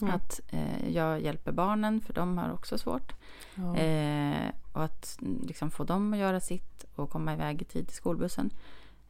Mm. 0.00 0.14
Att 0.14 0.40
eh, 0.50 0.90
jag 0.94 1.20
hjälper 1.20 1.52
barnen 1.52 2.00
för 2.00 2.12
de 2.12 2.38
har 2.38 2.52
också 2.52 2.78
svårt. 2.78 3.12
Ja. 3.54 3.76
Eh, 3.76 4.50
och 4.72 4.84
att 4.84 5.18
mm, 5.22 5.44
liksom 5.46 5.70
få 5.70 5.84
dem 5.84 6.12
att 6.12 6.18
göra 6.18 6.40
sitt 6.40 6.84
och 6.94 7.10
komma 7.10 7.32
iväg 7.32 7.62
i 7.62 7.64
tid 7.64 7.86
till 7.86 7.96
skolbussen. 7.96 8.50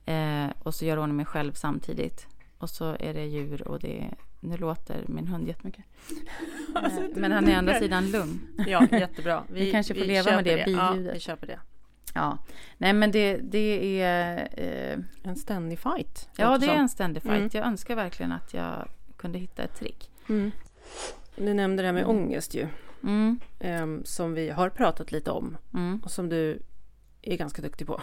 Eh, 0.05 0.47
och 0.59 0.75
så 0.75 0.85
gör 0.85 0.97
hon 0.97 1.17
mig 1.17 1.27
själv 1.27 1.53
samtidigt. 1.53 2.27
Och 2.59 2.71
så 2.71 2.97
är 3.01 3.15
det 3.15 3.25
djur 3.25 3.69
och 3.69 3.81
det 3.81 4.15
nu 4.41 4.57
låter 4.57 5.05
min 5.09 5.29
hund 5.29 5.49
jättemycket. 5.49 5.85
Alltså, 6.75 7.01
men 7.17 7.33
han 7.33 7.49
är 7.49 7.55
å 7.55 7.59
andra 7.59 7.79
sidan 7.79 8.11
lugn. 8.11 8.41
Ja, 8.67 8.87
jättebra. 8.91 9.43
Vi 9.49 9.73
kanske 9.73 9.95
får 9.95 10.05
leva 10.05 10.31
med 10.31 10.45
det 10.45 10.51
Ja, 10.67 10.91
biljudet. 10.93 11.17
vi 11.17 11.21
köper 11.21 11.47
det. 11.47 11.61
Ja, 12.15 12.39
nej 12.79 12.93
men 12.93 13.11
det, 13.11 13.37
det 13.37 14.01
är... 14.03 14.49
Eh, 14.57 14.99
En 15.23 15.37
ständig 15.37 15.79
fight. 15.79 16.29
ja, 16.37 16.59
det 16.59 16.67
är 16.67 16.75
en 16.75 16.89
ständig 16.89 17.23
fight. 17.23 17.35
Mm. 17.37 17.51
Jag 17.53 17.67
önskar 17.67 17.95
verkligen 17.97 18.33
att 18.33 18.55
jag 18.55 18.89
kunde 19.17 19.39
hitta 19.39 19.63
ett 19.63 19.75
trick. 19.79 20.11
Mm. 20.29 20.51
Du 21.37 21.55
nämnde 21.55 21.83
det 21.83 21.87
här 21.87 21.93
med 21.93 22.07
ångest 22.07 22.55
ju. 22.55 22.69
Mm, 23.03 23.41
ehm, 23.61 24.03
som 24.05 24.35
vi 24.35 24.51
har 24.51 24.69
pratat 24.69 25.13
lite 25.13 25.31
om. 25.31 25.57
mm. 25.75 26.01
Och 26.05 26.11
som 26.11 26.29
du 26.29 26.63
är 27.23 27.37
ganska 27.37 27.63
duktig 27.63 27.87
på. 27.87 28.01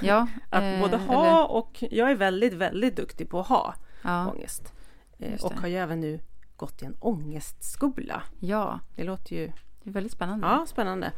Ja, 0.00 0.26
Att 0.50 0.62
eh, 0.62 0.80
både 0.80 0.96
eller- 0.96 1.06
ha 1.06 1.44
och... 1.46 1.84
Jag 1.90 2.10
är 2.10 2.14
väldigt, 2.14 2.52
väldigt 2.52 2.96
duktig 2.96 3.28
på 3.30 3.40
att 3.40 3.46
ha 3.46 3.74
Ja, 4.02 4.30
ångest. 4.30 4.72
Eh, 5.18 5.44
och 5.44 5.52
har 5.52 5.68
ju 5.68 5.76
även 5.76 6.00
nu 6.00 6.20
gått 6.56 6.82
i 6.82 6.84
en 6.84 6.96
ångestskola. 7.00 8.22
ja, 8.40 8.80
Det 8.96 9.04
låter 9.04 9.36
ju... 9.36 9.46
det 9.82 9.90
är 9.90 9.92
väldigt 9.92 10.12
spännande. 10.12 10.46
Ja, 10.46 10.66
spännande. 10.68 11.12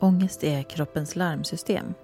Ångest 0.00 0.44
är 0.44 0.62
kroppens 0.62 1.16
larmsystem. 1.16 1.94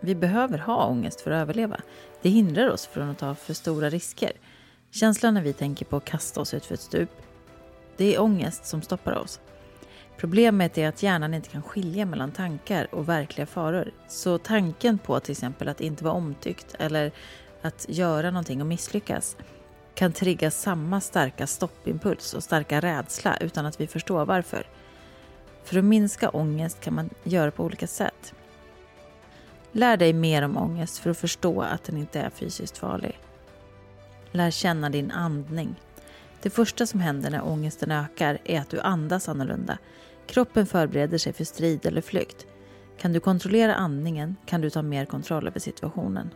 Vi 0.00 0.14
behöver 0.14 0.58
ha 0.58 0.86
ångest 0.86 1.20
för 1.20 1.30
att 1.30 1.42
överleva. 1.42 1.80
Det 2.22 2.28
hindrar 2.28 2.70
oss 2.70 2.86
från 2.86 3.10
att 3.10 3.18
ta 3.18 3.34
för 3.34 3.54
stora 3.54 3.90
risker. 3.90 4.32
Känslan 4.90 5.34
när 5.34 5.42
vi 5.42 5.52
tänker 5.52 5.84
på 5.84 5.96
att 5.96 6.04
kasta 6.04 6.40
oss 6.40 6.54
ut 6.54 6.64
för 6.64 6.74
ett 6.74 6.80
stup. 6.80 7.10
Det 7.96 8.14
är 8.14 8.20
ångest 8.20 8.66
som 8.66 8.82
stoppar 8.82 9.18
oss. 9.18 9.40
Problemet 10.16 10.78
är 10.78 10.88
att 10.88 11.02
hjärnan 11.02 11.34
inte 11.34 11.48
kan 11.48 11.62
skilja 11.62 12.06
mellan 12.06 12.32
tankar 12.32 12.94
och 12.94 13.08
verkliga 13.08 13.46
faror. 13.46 13.90
Så 14.08 14.38
tanken 14.38 14.98
på 14.98 15.20
till 15.20 15.32
exempel 15.32 15.68
att 15.68 15.80
inte 15.80 16.04
vara 16.04 16.14
omtyckt 16.14 16.74
eller 16.78 17.12
att 17.62 17.86
göra 17.88 18.30
någonting 18.30 18.60
och 18.60 18.66
misslyckas 18.66 19.36
kan 19.94 20.12
trigga 20.12 20.50
samma 20.50 21.00
starka 21.00 21.46
stoppimpuls 21.46 22.34
och 22.34 22.44
starka 22.44 22.80
rädsla 22.80 23.36
utan 23.36 23.66
att 23.66 23.80
vi 23.80 23.86
förstår 23.86 24.24
varför. 24.24 24.66
För 25.64 25.78
att 25.78 25.84
minska 25.84 26.28
ångest 26.28 26.80
kan 26.80 26.94
man 26.94 27.10
göra 27.24 27.50
på 27.50 27.64
olika 27.64 27.86
sätt. 27.86 28.34
Lär 29.72 29.96
dig 29.96 30.12
mer 30.12 30.42
om 30.42 30.56
ångest 30.56 30.98
för 30.98 31.10
att 31.10 31.18
förstå 31.18 31.62
att 31.62 31.84
den 31.84 31.96
inte 31.96 32.20
är 32.20 32.30
fysiskt 32.30 32.78
farlig. 32.78 33.18
Lär 34.30 34.50
känna 34.50 34.90
din 34.90 35.10
andning. 35.10 35.74
Det 36.42 36.50
första 36.50 36.86
som 36.86 37.00
händer 37.00 37.30
när 37.30 37.44
ångesten 37.44 37.90
ökar 37.90 38.38
är 38.44 38.60
att 38.60 38.70
du 38.70 38.80
andas 38.80 39.28
annorlunda. 39.28 39.78
Kroppen 40.26 40.66
förbereder 40.66 41.18
sig 41.18 41.32
för 41.32 41.44
strid 41.44 41.86
eller 41.86 42.00
flykt. 42.00 42.46
Kan 42.98 43.12
du 43.12 43.20
kontrollera 43.20 43.74
andningen 43.74 44.36
kan 44.46 44.60
du 44.60 44.70
ta 44.70 44.82
mer 44.82 45.04
kontroll 45.04 45.48
över 45.48 45.60
situationen. 45.60 46.30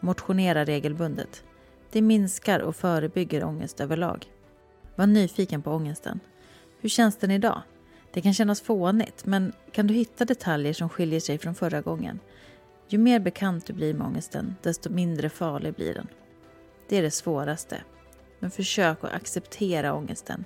Motionera 0.00 0.64
regelbundet. 0.64 1.44
Det 1.90 2.02
minskar 2.02 2.60
och 2.60 2.76
förebygger 2.76 3.44
ångest 3.44 3.80
överlag. 3.80 4.26
Var 4.96 5.06
nyfiken 5.06 5.62
på 5.62 5.72
ångesten. 5.72 6.20
Hur 6.80 6.88
känns 6.88 7.16
den 7.16 7.30
idag? 7.30 7.62
Det 8.12 8.20
kan 8.20 8.34
kännas 8.34 8.60
fånigt, 8.60 9.26
men 9.26 9.52
kan 9.72 9.86
du 9.86 9.94
hitta 9.94 10.24
detaljer 10.24 10.72
som 10.72 10.88
skiljer 10.88 11.20
sig 11.20 11.38
från 11.38 11.54
förra 11.54 11.80
gången? 11.80 12.20
Ju 12.88 12.98
mer 12.98 13.20
bekant 13.20 13.66
du 13.66 13.72
blir 13.72 13.94
med 13.94 14.06
ångesten, 14.06 14.56
desto 14.62 14.90
mindre 14.90 15.28
farlig 15.28 15.74
blir 15.74 15.94
den. 15.94 16.06
Det 16.88 16.96
är 16.96 17.02
det 17.02 17.10
svåraste. 17.10 17.82
Men 18.38 18.50
försök 18.50 19.04
att 19.04 19.12
acceptera 19.12 19.94
ångesten. 19.94 20.44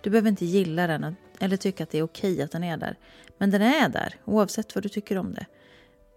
Du 0.00 0.10
behöver 0.10 0.28
inte 0.28 0.44
gilla 0.44 0.86
den 0.86 1.16
eller 1.40 1.56
tycka 1.56 1.82
att 1.82 1.90
det 1.90 1.98
är 1.98 2.02
okej 2.02 2.42
att 2.42 2.50
den 2.50 2.64
är 2.64 2.76
där. 2.76 2.98
Men 3.38 3.50
den 3.50 3.62
är 3.62 3.88
där, 3.88 4.14
oavsett 4.24 4.74
vad 4.74 4.84
du 4.84 4.88
tycker 4.88 5.18
om 5.18 5.34
det. 5.34 5.46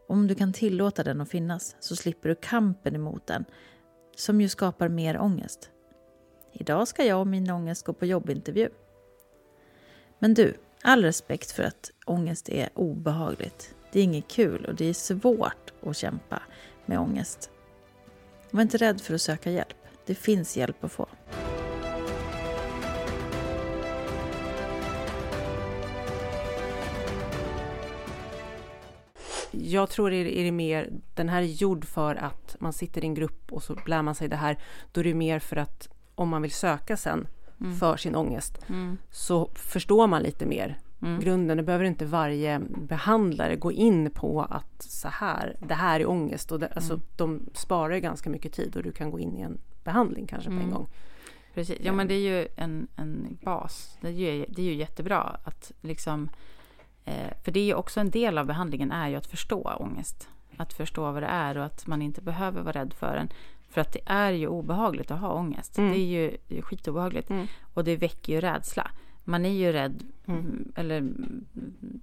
Om 0.07 0.27
du 0.27 0.35
kan 0.35 0.53
tillåta 0.53 1.03
den 1.03 1.21
att 1.21 1.29
finnas 1.29 1.75
så 1.79 1.95
slipper 1.95 2.29
du 2.29 2.35
kampen 2.35 2.95
emot 2.95 3.27
den 3.27 3.45
som 4.15 4.41
ju 4.41 4.49
skapar 4.49 4.87
mer 4.87 5.19
ångest. 5.19 5.69
Idag 6.53 6.87
ska 6.87 7.05
jag 7.05 7.19
och 7.19 7.27
min 7.27 7.51
ångest 7.51 7.85
gå 7.85 7.93
på 7.93 8.05
jobbintervju. 8.05 8.69
Men 10.19 10.33
du, 10.33 10.57
all 10.81 11.03
respekt 11.03 11.51
för 11.51 11.63
att 11.63 11.91
ångest 12.05 12.49
är 12.49 12.69
obehagligt. 12.73 13.75
Det 13.91 13.99
är 13.99 14.03
inget 14.03 14.27
kul 14.27 14.65
och 14.65 14.75
det 14.75 14.85
är 14.85 14.93
svårt 14.93 15.73
att 15.85 15.97
kämpa 15.97 16.41
med 16.85 16.99
ångest. 16.99 17.49
Var 18.51 18.61
inte 18.61 18.77
rädd 18.77 19.01
för 19.01 19.13
att 19.13 19.21
söka 19.21 19.51
hjälp. 19.51 19.77
Det 20.05 20.15
finns 20.15 20.57
hjälp 20.57 20.83
att 20.83 20.91
få. 20.91 21.07
Jag 29.51 29.89
tror 29.89 30.13
är 30.13 30.23
det, 30.23 30.39
är 30.39 30.43
det 30.43 30.51
mer, 30.51 30.89
den 31.15 31.29
här 31.29 31.41
är 31.41 31.45
gjord 31.45 31.85
för 31.85 32.15
att 32.15 32.55
man 32.59 32.73
sitter 32.73 33.03
i 33.03 33.07
en 33.07 33.13
grupp 33.13 33.53
och 33.53 33.63
så 33.63 33.75
lär 33.85 34.01
man 34.01 34.15
sig 34.15 34.27
det 34.27 34.35
här. 34.35 34.57
Då 34.91 35.01
är 35.01 35.03
det 35.03 35.13
mer 35.13 35.39
för 35.39 35.55
att 35.55 35.87
om 36.15 36.29
man 36.29 36.41
vill 36.41 36.51
söka 36.51 36.97
sen 36.97 37.27
Mm. 37.61 37.75
för 37.77 37.97
sin 37.97 38.15
ångest 38.15 38.57
Mm. 38.69 38.97
så 39.11 39.49
förstår 39.55 40.07
man 40.07 40.23
lite 40.23 40.45
mer 40.45 40.77
Mm. 41.01 41.19
grunden. 41.19 41.57
Det 41.57 41.63
behöver 41.63 41.85
inte 41.85 42.05
varje 42.05 42.59
behandlare 42.87 43.55
gå 43.55 43.71
in 43.71 44.11
på 44.11 44.41
att 44.41 44.81
så 44.81 45.07
här, 45.07 45.55
det 45.67 45.73
här 45.73 45.99
är 45.99 46.09
ångest. 46.09 46.51
Och 46.51 46.59
det, 46.59 46.67
alltså, 46.67 46.93
Mm. 46.93 47.05
De 47.17 47.41
sparar 47.53 47.93
ju 47.95 47.99
ganska 48.01 48.29
mycket 48.29 48.53
tid 48.53 48.75
och 48.77 48.83
du 48.83 48.91
kan 48.91 49.11
gå 49.11 49.19
in 49.19 49.37
i 49.37 49.41
en 49.41 49.57
behandling 49.83 50.27
kanske 50.27 50.49
på 50.49 50.55
en 50.55 50.61
Mm. 50.61 50.73
gång. 50.73 50.87
Precis. 51.53 51.77
Ja, 51.81 51.91
men 51.93 52.07
det 52.07 52.13
är 52.13 52.19
ju 52.41 52.47
en, 52.55 52.87
en 52.95 53.37
bas. 53.43 53.97
Det 54.01 54.07
är, 54.07 54.11
ju, 54.11 54.45
det 54.49 54.61
är 54.61 54.65
ju 54.65 54.73
jättebra 54.75 55.21
att 55.43 55.71
liksom... 55.81 56.29
Eh, 57.05 57.33
för 57.43 57.51
det 57.51 57.59
är 57.59 57.63
ju 57.65 57.73
också 57.73 57.99
en 57.99 58.09
del 58.09 58.37
av 58.37 58.45
behandlingen 58.45 58.91
är 58.91 59.07
ju 59.09 59.15
att 59.15 59.27
förstå 59.27 59.75
ångest. 59.79 60.29
Att 60.57 60.73
förstå 60.73 61.11
vad 61.11 61.23
det 61.23 61.27
är 61.27 61.57
och 61.57 61.65
att 61.65 61.87
man 61.87 62.01
inte 62.01 62.21
behöver 62.21 62.61
vara 62.61 62.79
rädd 62.79 62.93
för 62.93 63.15
den. 63.15 63.29
För 63.69 63.81
att 63.81 63.91
det 63.93 63.99
är 64.05 64.31
ju 64.31 64.47
obehagligt 64.47 65.11
att 65.11 65.19
ha 65.19 65.33
ångest. 65.33 65.77
Mm. 65.77 65.91
Det 65.91 65.97
är 65.97 66.05
ju 66.05 66.37
det 66.47 66.57
är 66.57 66.61
skitobehagligt. 66.61 67.29
Mm. 67.29 67.47
Och 67.73 67.83
det 67.83 67.95
väcker 67.95 68.33
ju 68.33 68.41
rädsla. 68.41 68.91
Man 69.23 69.45
är 69.45 69.49
ju 69.49 69.71
rädd, 69.71 70.03
Mm. 70.25 70.39
mm, 70.39 70.71
eller 70.75 71.03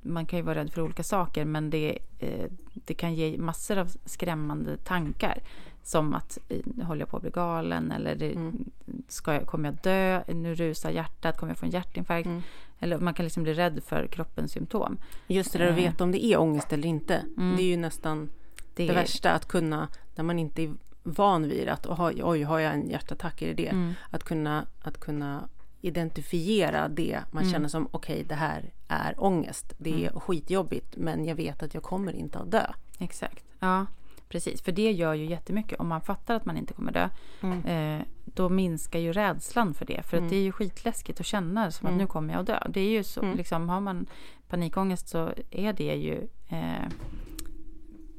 man 0.03 0.27
kan 0.27 0.39
ju 0.39 0.43
vara 0.43 0.55
rädd 0.59 0.73
för 0.73 0.83
olika 0.83 1.03
saker 1.03 1.45
men 1.45 1.71
det, 1.71 1.99
eh, 2.19 2.51
det 2.75 2.95
kan 2.95 3.15
ge 3.15 3.39
massor 3.39 3.79
av 3.79 3.87
skrämmande 4.05 4.77
tankar. 4.77 5.39
Som 5.83 6.15
att 6.15 6.39
håller 6.83 7.01
jag 7.01 7.09
på 7.09 7.17
att 7.17 7.23
bli 7.23 7.31
galen 7.31 7.91
eller 7.93 8.15
det, 8.15 8.33
Mm. 8.33 8.65
ska 9.09 9.35
jag, 9.35 9.47
kommer 9.47 9.69
jag 9.69 9.79
dö? 9.83 10.23
Nu 10.35 10.55
rusar 10.55 10.91
hjärtat, 10.91 11.37
kommer 11.39 11.51
jag 11.51 11.59
få 11.59 11.67
en 11.67 11.73
hjärtinfarkt? 11.73 12.27
Mm. 12.27 12.43
Eller 12.81 12.99
man 12.99 13.15
kan 13.15 13.25
liksom 13.25 13.43
bli 13.43 13.55
rädd 13.55 13.81
för 13.87 14.07
kroppens 14.07 14.53
symptom. 14.53 14.97
Just 15.27 15.53
det 15.53 15.59
där 15.59 15.67
att 15.67 15.79
Eh. 15.79 15.85
veta 15.85 16.05
om 16.05 16.13
det 16.13 16.25
är 16.25 16.41
ångest 16.41 16.73
eller 16.73 16.89
inte. 16.89 17.15
Mm. 17.37 17.57
Det 17.57 17.63
är 17.63 17.67
ju 17.67 17.77
nästan 17.77 18.31
Det, 18.75 18.87
det 18.87 18.93
värsta 18.93 19.31
att 19.33 19.49
kunna, 19.49 19.89
när 20.15 20.25
man 20.25 20.39
inte 20.39 20.63
är 20.63 20.73
van 21.07 21.49
vid 21.49 21.69
att 21.69 21.87
oj, 22.23 22.43
har 22.43 22.59
jag 22.59 22.75
en 22.75 22.89
hjärtattack, 22.91 23.43
är 23.43 23.47
det 23.47 23.55
det? 23.55 23.69
Mm, 23.69 23.95
Att, 24.11 24.25
kunna, 24.25 24.67
att 24.83 25.01
kunna 25.01 25.49
identifiera 25.81 26.89
det 26.89 27.21
man 27.31 27.43
Mm. 27.43 27.53
känner 27.53 27.69
som 27.69 27.89
okej, 27.91 28.25
det 28.29 28.35
här 28.35 28.73
är 28.89 29.15
ångest. 29.19 29.73
Det 29.79 30.05
är 30.07 30.11
skitjobbigt, 30.21 30.97
men 30.97 31.25
jag 31.25 31.35
vet 31.35 31.63
att 31.63 31.75
jag 31.75 31.83
kommer 31.83 32.13
inte 32.13 32.39
att 32.39 32.51
dö. 32.51 32.67
exakt. 32.99 33.45
Ja, 33.61 33.87
precis. 34.29 34.63
För 34.63 34.73
det 34.73 34.93
gör 34.93 35.15
ju 35.15 35.25
jättemycket. 35.27 35.81
Om 35.81 35.89
man 35.89 36.01
fattar 36.01 36.35
att 36.35 36.45
man 36.45 36.57
inte 36.57 36.73
kommer 36.75 36.93
dö, 36.93 37.09
Mm. 37.41 37.65
eh, 38.01 38.07
då 38.25 38.49
minskar 38.49 38.99
ju 38.99 39.13
rädslan 39.13 39.75
för 39.75 39.85
det. 39.87 40.03
För 40.03 40.17
Mm. 40.17 40.27
att 40.27 40.31
det 40.31 40.37
är 40.37 40.43
ju 40.43 40.53
skitläskigt 40.53 41.21
att 41.21 41.27
känna 41.27 41.71
som 41.71 41.87
Mm. 41.87 41.95
att 41.97 42.03
nu 42.03 42.07
kommer 42.07 42.35
jag 42.35 42.41
att 42.41 42.47
dö. 42.47 42.63
Det 42.69 42.81
är 42.81 42.89
ju 42.91 43.05
så, 43.05 43.23
Mm. 43.23 43.37
liksom, 43.37 43.69
har 43.69 43.81
man 43.81 44.07
panikångest 44.49 45.09
så 45.09 45.33
är 45.51 45.73
det 45.73 45.95
ju 45.95 46.29
eh, 46.49 46.89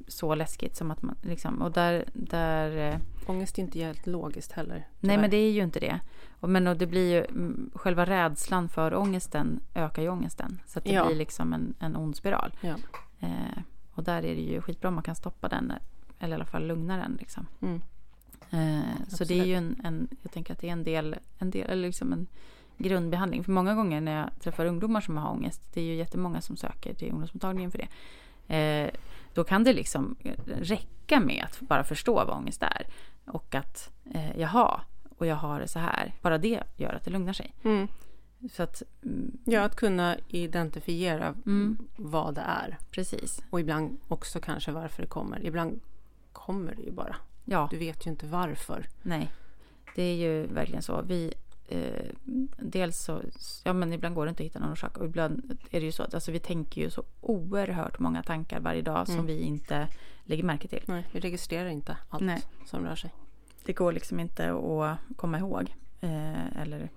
så 0.07 0.35
läskigt 0.35 0.75
som 0.75 0.91
att 0.91 1.01
man 1.01 1.15
liksom, 1.21 1.62
och 1.62 1.71
där, 1.71 2.05
där 2.13 2.93
eh, 2.93 3.00
Ångest 3.27 3.57
är 3.57 3.62
inte 3.62 3.79
helt 3.79 4.07
logiskt 4.07 4.51
heller. 4.51 4.75
Nej, 4.75 4.88
tyvärr. 5.01 5.17
men 5.17 5.29
det 5.29 5.38
är 5.38 5.51
ju 5.51 5.63
inte 5.63 5.79
det. 5.79 6.00
Och, 6.39 6.50
men 6.50 6.67
och 6.67 6.77
det 6.77 6.88
blir 6.88 7.12
ju, 7.13 7.25
mm, 7.25 7.71
själva 7.75 8.05
rädslan 8.05 8.69
för 8.69 8.93
ångesten 8.95 9.59
ökar 9.75 10.01
ju 10.01 10.09
ångesten. 10.09 10.62
Så 10.65 10.79
det 10.79 10.91
Ja. 10.91 11.05
blir 11.05 11.15
liksom 11.15 11.53
en, 11.53 11.74
en 11.79 11.95
ond 11.95 12.15
spiral. 12.15 12.51
Ja. 12.62 12.75
Eh, 13.19 13.62
och 13.93 14.03
där 14.03 14.17
är 14.17 14.35
det 14.35 14.41
ju 14.41 14.62
skitbra 14.62 14.88
om 14.88 14.93
man 14.93 15.03
kan 15.03 15.15
stoppa 15.15 15.47
den. 15.47 15.74
Eller 16.19 16.31
i 16.31 16.35
alla 16.35 16.45
fall 16.45 16.67
lugna 16.67 16.97
den. 16.97 17.17
Liksom. 17.19 17.47
Mm. 17.62 17.81
Eh, 18.51 19.07
så 19.07 19.24
det 19.24 19.39
är 19.39 19.45
ju 19.45 19.55
en, 19.55 19.81
en, 19.83 20.07
jag 20.21 20.31
tänker 20.31 20.53
att 20.53 20.59
det 20.59 20.67
är 20.67 20.71
en 20.74 20.83
del, 20.83 21.15
en 21.38 21.51
del 21.51 21.69
eller 21.69 21.88
liksom 21.88 22.13
en 22.13 22.27
grundbehandling. 22.77 23.43
För 23.43 23.51
många 23.51 23.75
gånger 23.75 24.01
när 24.01 24.17
jag 24.17 24.29
träffar 24.39 24.65
ungdomar 24.65 25.01
som 25.01 25.17
har 25.17 25.31
ångest, 25.31 25.62
det 25.74 25.81
är 25.81 25.85
ju 25.85 25.95
jättemånga 25.95 26.41
som 26.41 26.57
söker 26.57 26.93
till 26.93 27.12
ungdomsmottagningen 27.12 27.71
för 27.71 27.77
det. 27.77 27.88
Eh, 28.47 28.89
då 29.33 29.43
kan 29.43 29.63
det 29.63 29.73
liksom 29.73 30.15
räcka 30.45 31.19
med 31.19 31.43
att 31.43 31.59
bara 31.59 31.83
förstå 31.83 32.13
vad 32.13 32.29
ångest 32.29 32.63
är. 32.63 32.87
Och 33.25 33.55
att, 33.55 33.91
eh, 34.13 34.39
jaha, 34.39 34.81
och 35.17 35.25
jag 35.25 35.35
har 35.35 35.59
det 35.59 35.67
så 35.67 35.79
här. 35.79 36.13
Bara 36.21 36.37
det 36.37 36.63
gör 36.77 36.93
att 36.93 37.03
det 37.05 37.11
lugnar 37.11 37.33
sig. 37.33 37.53
Mm. 37.63 37.87
Så 38.51 38.63
att, 38.63 38.83
mm, 39.03 39.37
Ja, 39.45 39.61
att 39.61 39.75
kunna 39.75 40.17
identifiera 40.27 41.27
Mm. 41.45 41.77
vad 41.95 42.35
det 42.35 42.41
är. 42.41 42.77
precis. 42.91 43.41
Och 43.49 43.59
ibland 43.59 43.97
också 44.07 44.39
kanske 44.39 44.71
varför 44.71 45.01
det 45.01 45.07
kommer. 45.07 45.45
Ibland 45.45 45.79
kommer 46.31 46.75
det 46.75 46.81
ju 46.81 46.91
bara. 46.91 47.15
Ja, 47.45 47.67
Du 47.71 47.77
vet 47.77 48.05
ju 48.07 48.09
inte 48.11 48.25
varför. 48.27 48.85
nej. 49.01 49.31
Det 49.95 50.03
är 50.03 50.15
ju 50.15 50.47
verkligen 50.47 50.81
så. 50.81 51.01
Vi, 51.01 51.33
eh, 51.67 52.05
dels 52.57 52.98
så, 53.03 53.22
ja 53.63 53.74
men 53.74 53.93
ibland 53.93 54.15
går 54.15 54.25
det 54.25 54.29
inte 54.29 54.43
att 54.43 54.45
hitta 54.45 54.60
någon 54.60 54.72
orsak. 54.72 54.98
Och 54.98 55.05
ibland 55.05 55.57
är 55.72 55.79
det 55.79 55.86
ju 55.86 55.91
så 55.91 56.03
att 56.03 56.13
alltså, 56.13 56.31
vi 56.31 56.39
tänker 56.39 56.81
ju 56.81 56.89
så 56.89 57.03
oerhört 57.22 58.00
många 58.00 58.24
tankar 58.24 58.60
varje 58.60 58.81
dag 58.81 59.05
som 59.05 59.15
Mm. 59.15 59.25
vi 59.25 59.39
inte 59.39 59.88
lägger 60.24 60.43
märke 60.43 60.67
till. 60.67 60.84
Nej, 60.88 61.07
vi 61.12 61.19
registrerar 61.19 61.69
inte 61.69 61.98
allt 62.10 62.24
Nej. 62.24 62.41
som 62.65 62.86
rör 62.86 62.95
sig. 62.95 63.13
Det 63.65 63.74
går 63.74 63.91
liksom 63.91 64.19
inte 64.19 64.51
att 64.53 64.98
komma 65.15 65.39
ihåg. 65.39 65.75
Eh, 66.01 66.62
eller 66.62 66.89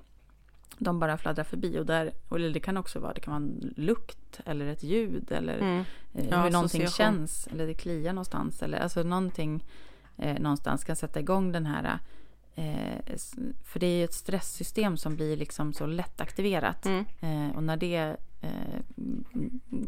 de 0.79 0.99
bara 1.01 1.19
fladdrar 1.19 1.45
förbi. 1.45 1.79
Och 1.79 1.87
där, 1.87 2.13
eller 2.31 2.51
det 2.51 2.61
kan 2.61 2.77
också 2.77 2.99
vara, 3.01 3.13
det 3.13 3.21
kan 3.21 3.33
vara 3.33 3.43
en 3.43 3.75
lukt 3.77 4.41
eller 4.45 4.67
ett 4.67 4.83
ljud. 4.83 5.33
Eller 5.33 5.59
Mm. 5.59 5.85
eh, 6.15 6.27
Ja, 6.31 6.43
hur 6.43 6.51
någonting 6.51 6.87
känns. 6.89 7.47
Eller 7.47 7.67
det 7.67 7.75
kliar 7.75 8.13
någonstans. 8.13 8.63
Eller 8.63 8.79
alltså 8.79 9.03
någonting 9.03 9.65
eh, 10.17 10.39
någonstans 10.41 10.85
kan 10.85 10.97
sätta 10.97 11.21
igång 11.21 11.53
den 11.53 11.67
här. 11.67 11.99
Eh, 12.59 13.17
för 13.65 13.81
det 13.81 13.87
är 13.87 13.97
ju 13.99 14.05
ett 14.05 14.13
stresssystem 14.15 14.97
som 14.97 15.17
blir 15.17 15.37
liksom 15.37 15.73
så 15.73 15.87
lätt 15.87 16.21
aktiverat. 16.21 16.87
Mm. 16.87 17.05
Eh, 17.21 17.57
och 17.57 17.63
när 17.63 17.77
det 17.77 18.17
eh, 18.41 18.81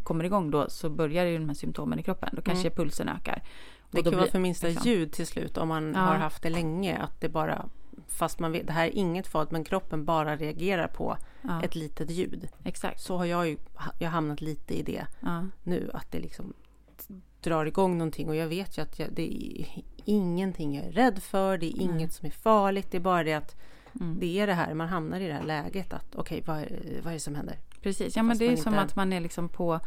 kommer 0.02 0.24
igång 0.24 0.50
då 0.50 0.70
så 0.70 0.90
börjar 0.90 1.24
ju 1.24 1.38
de 1.38 1.48
här 1.48 1.54
symptomen 1.54 1.98
i 1.98 2.02
kroppen. 2.02 2.28
Då 2.32 2.42
kanske 2.42 2.70
pulsen 2.70 3.08
ökar. 3.08 3.42
Det 3.90 4.02
kan 4.02 4.16
vara 4.16 4.26
för 4.26 4.38
minsta 4.38 4.66
liksom- 4.66 4.90
ljud 4.90 5.12
till 5.12 5.26
slut 5.26 5.58
om 5.58 5.68
man 5.68 5.92
Ja. 5.94 6.00
har 6.00 6.14
haft 6.14 6.42
det 6.42 6.50
länge. 6.50 6.98
Att 6.98 7.20
det 7.20 7.28
bara, 7.28 7.68
fast 8.08 8.38
man 8.38 8.52
vet, 8.52 8.66
det 8.66 8.72
här 8.72 8.86
är 8.86 8.90
inget 8.96 9.26
farligt 9.26 9.50
men 9.50 9.64
kroppen 9.64 10.04
bara 10.04 10.36
reagerar 10.36 10.86
på 10.88 11.16
Ja, 11.42 11.62
ett 11.62 11.74
litet 11.74 12.10
ljud. 12.10 12.48
exakt. 12.64 13.00
Så 13.00 13.16
har 13.16 13.24
jag 13.24 13.48
ju 13.48 13.56
jag 13.98 14.06
har 14.06 14.12
hamnat 14.12 14.40
lite 14.40 14.78
i 14.78 14.82
det 14.82 15.06
Ja, 15.20 15.46
nu. 15.62 15.90
Att 15.94 16.12
det 16.12 16.18
liksom 16.18 16.52
drar 17.40 17.66
igång 17.66 17.98
någonting 17.98 18.28
och 18.28 18.36
jag 18.36 18.46
vet 18.46 18.78
ju 18.78 18.82
att 18.82 18.98
jag, 18.98 19.12
det 19.12 19.22
är 19.22 19.66
ingenting 20.04 20.76
jag 20.76 20.84
är 20.86 20.92
rädd 20.92 21.22
för. 21.22 21.58
Det 21.58 21.66
är 21.66 21.80
inget 21.80 22.12
som 22.12 22.26
är 22.26 22.30
farligt. 22.30 22.86
Det 22.90 22.96
är 22.96 23.00
bara 23.00 23.24
det 23.24 23.34
att 23.34 23.56
mm. 24.00 24.16
det 24.20 24.38
är 24.38 24.46
det 24.46 24.54
här, 24.54 24.74
man 24.74 24.88
hamnar 24.88 25.20
i 25.20 25.26
det 25.26 25.34
här 25.34 25.42
läget 25.42 25.92
att 25.92 26.14
okej, 26.14 26.42
vad, 26.46 26.58
är- 26.58 27.00
vad 27.02 27.10
är 27.10 27.14
det 27.14 27.20
som 27.20 27.34
händer? 27.34 27.58
Precis, 27.82 28.16
ja 28.16 28.22
men 28.22 28.30
Fast 28.30 28.38
det 28.38 28.52
är 28.52 28.56
som 28.56 28.74
att 28.74 28.96
man 28.96 29.12
är 29.12 29.20
liksom 29.20 29.48
på 29.48 29.80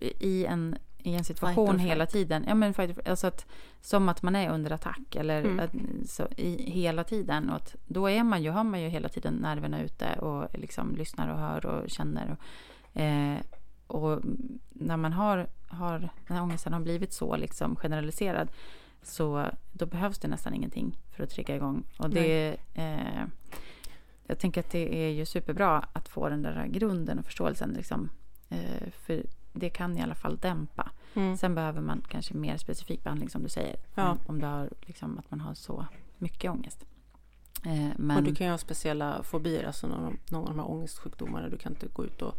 i 0.00 0.46
en, 0.46 0.76
i 0.98 1.14
en 1.14 1.24
situation 1.24 1.78
hela 1.78 2.06
tiden. 2.06 2.44
Ja 2.48 2.54
men 2.54 2.74
fight 2.74 3.08
alltså 3.08 3.26
att, 3.26 3.46
som 3.80 4.08
att 4.08 4.22
man 4.22 4.36
är 4.36 4.50
under 4.50 4.70
attack 4.70 5.16
eller 5.16 5.44
Mm. 5.44 5.60
att, 5.60 5.70
så, 6.10 6.28
i, 6.36 6.70
hela 6.70 7.04
tiden. 7.04 7.50
Och 7.50 7.56
att, 7.56 7.76
då 7.86 8.10
är 8.10 8.24
man 8.24 8.42
ju, 8.42 8.50
har 8.50 8.64
man 8.64 8.80
ju 8.82 8.88
hela 8.88 9.08
tiden 9.08 9.34
nerverna 9.34 9.82
ute 9.82 10.14
och 10.14 10.58
liksom 10.58 10.96
lyssnar 10.96 11.28
och 11.28 11.38
hör 11.38 11.66
och 11.66 11.90
känner. 11.90 12.36
Och, 12.36 13.00
eh, 13.00 13.38
och 13.86 14.20
när 14.70 14.96
man 14.96 15.12
har, 15.12 15.46
har, 15.68 16.08
när 16.26 16.42
ångesten 16.42 16.72
har 16.72 16.80
blivit 16.80 17.12
så 17.12 17.36
liksom 17.36 17.76
generaliserad 17.76 18.48
så 19.02 19.50
då 19.72 19.86
behövs 19.86 20.18
det 20.18 20.28
nästan 20.28 20.54
ingenting 20.54 20.98
för 21.10 21.24
att 21.24 21.30
trigga 21.30 21.56
igång. 21.56 21.84
Och 21.98 22.10
det, 22.10 22.56
eh, 22.74 23.24
jag 24.26 24.38
tänker 24.38 24.60
att 24.60 24.70
det 24.70 25.04
är 25.04 25.08
ju 25.08 25.26
superbra 25.26 25.88
att 25.92 26.08
få 26.08 26.28
den 26.28 26.42
där 26.42 26.66
grunden 26.66 27.18
och 27.18 27.24
förståelsen. 27.24 27.70
Liksom, 27.70 28.08
eh, 28.48 28.90
för 28.92 29.22
det 29.52 29.70
kan 29.70 29.98
i 29.98 30.02
alla 30.02 30.14
fall 30.14 30.36
dämpa. 30.36 30.90
Mm. 31.14 31.36
Sen 31.36 31.54
behöver 31.54 31.80
man 31.80 32.02
kanske 32.08 32.34
mer 32.34 32.56
specifik 32.56 33.04
behandling 33.04 33.30
som 33.30 33.42
du 33.42 33.48
säger. 33.48 33.76
Ja. 33.94 34.10
Om, 34.10 34.18
om 34.26 34.40
du 34.40 34.46
har, 34.46 34.70
liksom, 34.80 35.18
att 35.18 35.30
man 35.30 35.40
har 35.40 35.54
så 35.54 35.86
mycket 36.18 36.50
ångest. 36.50 36.84
Eh, 37.64 37.88
men, 37.96 38.16
Och 38.16 38.22
du 38.22 38.34
kan 38.34 38.46
ju 38.46 38.50
ha 38.50 38.58
speciella 38.58 39.22
fobier, 39.22 39.64
alltså 39.64 39.86
någon, 39.86 40.18
någon 40.30 40.42
av 40.42 40.48
de 40.48 40.58
här 40.58 40.70
ångestsjukdomarna. 40.70 41.48
Du 41.48 41.56
kan 41.58 41.72
inte 41.72 41.86
gå 41.86 42.04
ut 42.04 42.22
och 42.22 42.38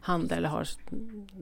handla 0.00 0.36
eller 0.36 0.48
har, 0.48 0.68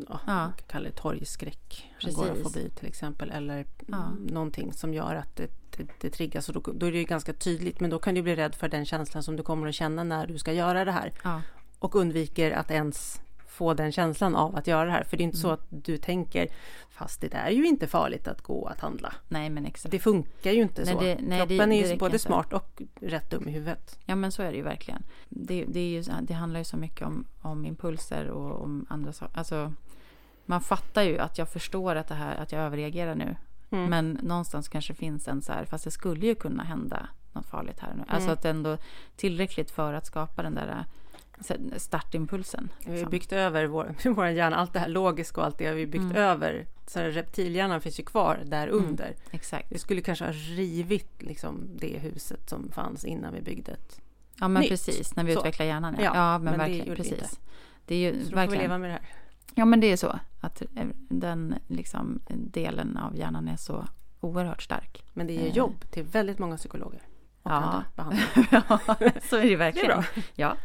ja, 0.08 0.52
Ja. 0.72 0.80
det 0.80 0.90
torgskräck. 0.90 1.90
Agorafobi 2.04 2.70
till 2.70 2.86
exempel. 2.88 3.30
Eller 3.30 3.66
Ja. 3.86 4.04
någonting 4.28 4.72
som 4.72 4.94
gör 4.94 5.14
att 5.14 5.36
det, 5.36 5.50
det, 5.76 5.86
det 6.00 6.10
triggas. 6.10 6.48
Och 6.48 6.54
då, 6.62 6.72
då 6.72 6.86
är 6.86 6.92
det 6.92 6.98
ju 6.98 7.04
ganska 7.04 7.32
tydligt. 7.32 7.80
Men 7.80 7.90
då 7.90 7.98
kan 7.98 8.14
du 8.14 8.22
bli 8.22 8.36
rädd 8.36 8.54
för 8.54 8.68
den 8.68 8.84
känslan 8.84 9.22
som 9.22 9.36
du 9.36 9.42
kommer 9.42 9.68
att 9.68 9.74
känna 9.74 10.04
när 10.04 10.26
du 10.26 10.38
ska 10.38 10.52
göra 10.52 10.84
det 10.84 10.92
här. 10.92 11.12
ja, 11.24 11.42
Och 11.78 11.94
undviker 11.96 12.50
att 12.50 12.70
ens 12.70 13.20
få 13.52 13.74
den 13.74 13.92
känslan 13.92 14.36
av 14.36 14.56
att 14.56 14.66
göra 14.66 14.84
det 14.84 14.90
här. 14.90 15.04
För 15.04 15.16
det 15.16 15.22
är 15.22 15.24
inte 15.24 15.36
så 15.36 15.48
Mm. 15.48 15.54
att 15.60 15.84
du 15.84 15.96
tänker, 15.98 16.48
fast 16.90 17.20
det 17.20 17.34
är 17.34 17.50
ju 17.50 17.66
inte 17.66 17.86
farligt 17.86 18.28
att 18.28 18.42
gå 18.42 18.66
att 18.66 18.80
handla. 18.80 19.12
Nej 19.28 19.50
men 19.50 19.66
exakt. 19.66 19.90
Det 19.90 19.98
funkar 19.98 20.50
ju 20.52 20.62
inte 20.62 20.84
Nej, 20.84 20.94
så. 20.94 21.00
det- 21.00 21.18
nej, 21.20 21.38
Kroppen 21.38 21.68
det 21.70 21.74
är 21.76 21.90
ju 21.92 21.96
både 21.98 22.06
inte. 22.14 22.18
smart 22.18 22.52
och 22.52 22.82
rätt 23.00 23.30
dum 23.30 23.48
i 23.48 23.50
huvudet. 23.52 23.98
Ja 24.04 24.14
men 24.16 24.32
så 24.32 24.42
är 24.42 24.50
det 24.50 24.56
ju 24.56 24.62
verkligen. 24.62 25.02
Det, 25.28 25.64
det, 25.68 25.90
ju, 25.90 26.02
så- 26.04 26.12
det 26.22 26.34
handlar 26.34 26.60
ju 26.60 26.64
så 26.64 26.76
mycket 26.76 27.06
om, 27.06 27.24
om 27.42 27.66
impulser 27.66 28.26
och 28.28 28.62
om 28.62 28.86
andra 28.88 29.12
saker. 29.12 29.38
Alltså, 29.38 29.72
man 30.46 30.60
fattar 30.60 31.02
ju 31.02 31.18
att 31.18 31.38
jag 31.38 31.48
förstår 31.48 31.96
att, 31.96 32.08
det 32.08 32.14
här, 32.14 32.36
att 32.36 32.52
jag 32.52 32.62
överreagerar 32.62 33.14
nu. 33.14 33.36
Mm. 33.70 33.90
Men 33.90 34.18
någonstans 34.22 34.68
kanske 34.68 34.94
finns 34.94 35.28
en 35.28 35.42
så 35.42 35.52
här, 35.52 35.64
fast 35.64 35.84
det 35.84 35.90
skulle 35.90 36.26
ju 36.26 36.34
kunna 36.34 36.62
hända 36.62 37.08
något 37.32 37.46
farligt 37.46 37.80
här 37.80 37.94
nu. 37.96 38.02
Alltså 38.08 38.28
Mm. 38.28 38.32
att 38.32 38.44
ändå 38.44 38.76
tillräckligt 39.16 39.70
för 39.70 39.94
att 39.94 40.06
skapa 40.06 40.42
den 40.42 40.54
där 40.54 40.84
startimpulsen. 41.76 42.68
Vi 42.80 42.86
har 42.86 42.92
liksom. 42.92 43.10
byggt 43.10 43.32
över 43.32 43.66
vår, 43.66 43.94
vår 44.14 44.26
hjärna, 44.26 44.56
allt 44.56 44.72
det 44.72 44.78
här 44.78 44.88
logiska 44.88 45.40
och 45.40 45.46
allt 45.46 45.58
det 45.58 45.66
har 45.66 45.74
vi 45.74 45.86
byggt 45.86 46.02
Mm. 46.04 46.16
över. 46.16 46.66
Så 46.86 47.00
reptilhjärnan 47.00 47.80
finns 47.80 48.00
ju 48.00 48.04
kvar 48.04 48.40
där 48.46 48.68
under. 48.68 49.14
Exakt. 49.30 49.72
Vi 49.72 49.78
skulle 49.78 50.00
kanske 50.00 50.24
ha 50.24 50.32
rivit 50.32 51.22
liksom, 51.22 51.60
det 51.76 51.98
huset 51.98 52.48
som 52.50 52.72
fanns 52.72 53.04
innan 53.04 53.34
vi 53.34 53.40
byggde 53.42 53.72
ett. 53.72 54.00
Ja 54.38 54.48
men 54.48 54.60
nytt. 54.60 54.70
precis, 54.70 55.16
när 55.16 55.24
vi 55.24 55.32
Så. 55.34 55.38
utvecklar 55.38 55.66
hjärnan. 55.66 55.94
Ja, 55.98 56.04
Ja, 56.04 56.12
ja 56.14 56.38
men, 56.38 56.44
men 56.44 56.52
det 56.52 56.58
verkligen. 56.58 56.90
vi 56.90 56.96
precis. 56.96 57.40
Det 57.86 57.94
är 57.94 57.98
ju 57.98 58.12
Så 58.12 58.18
då 58.18 58.24
får 58.24 58.30
vi 58.30 58.34
verkligen. 58.36 58.62
leva 58.62 58.78
med 58.78 58.90
det 58.90 58.92
här. 58.94 59.02
Ja 59.54 59.64
men 59.64 59.80
det 59.80 59.92
är 59.92 59.96
så. 59.96 60.18
Att 60.40 60.62
eh, 60.62 60.86
den 61.08 61.54
liksom, 61.68 62.20
delen 62.28 62.96
av 62.96 63.16
hjärnan 63.16 63.48
är 63.48 63.56
så 63.56 63.86
oerhört 64.20 64.62
stark. 64.62 65.04
Men 65.12 65.26
det 65.26 65.32
ger 65.32 65.46
Eh. 65.46 65.56
jobb 65.56 65.90
till 65.90 66.02
väldigt 66.04 66.38
många 66.38 66.56
psykologer. 66.56 67.02
Och 67.42 67.50
Ja. 67.50 67.54
andra 67.54 67.84
behandlare. 67.96 68.28
ja, 68.50 68.78
så 69.22 69.36
är 69.36 69.42
det 69.42 69.48
Det 69.48 69.56
verkligen. 69.56 69.90
är 69.90 69.94
bra. 69.96 70.04
Ja. 70.34 70.56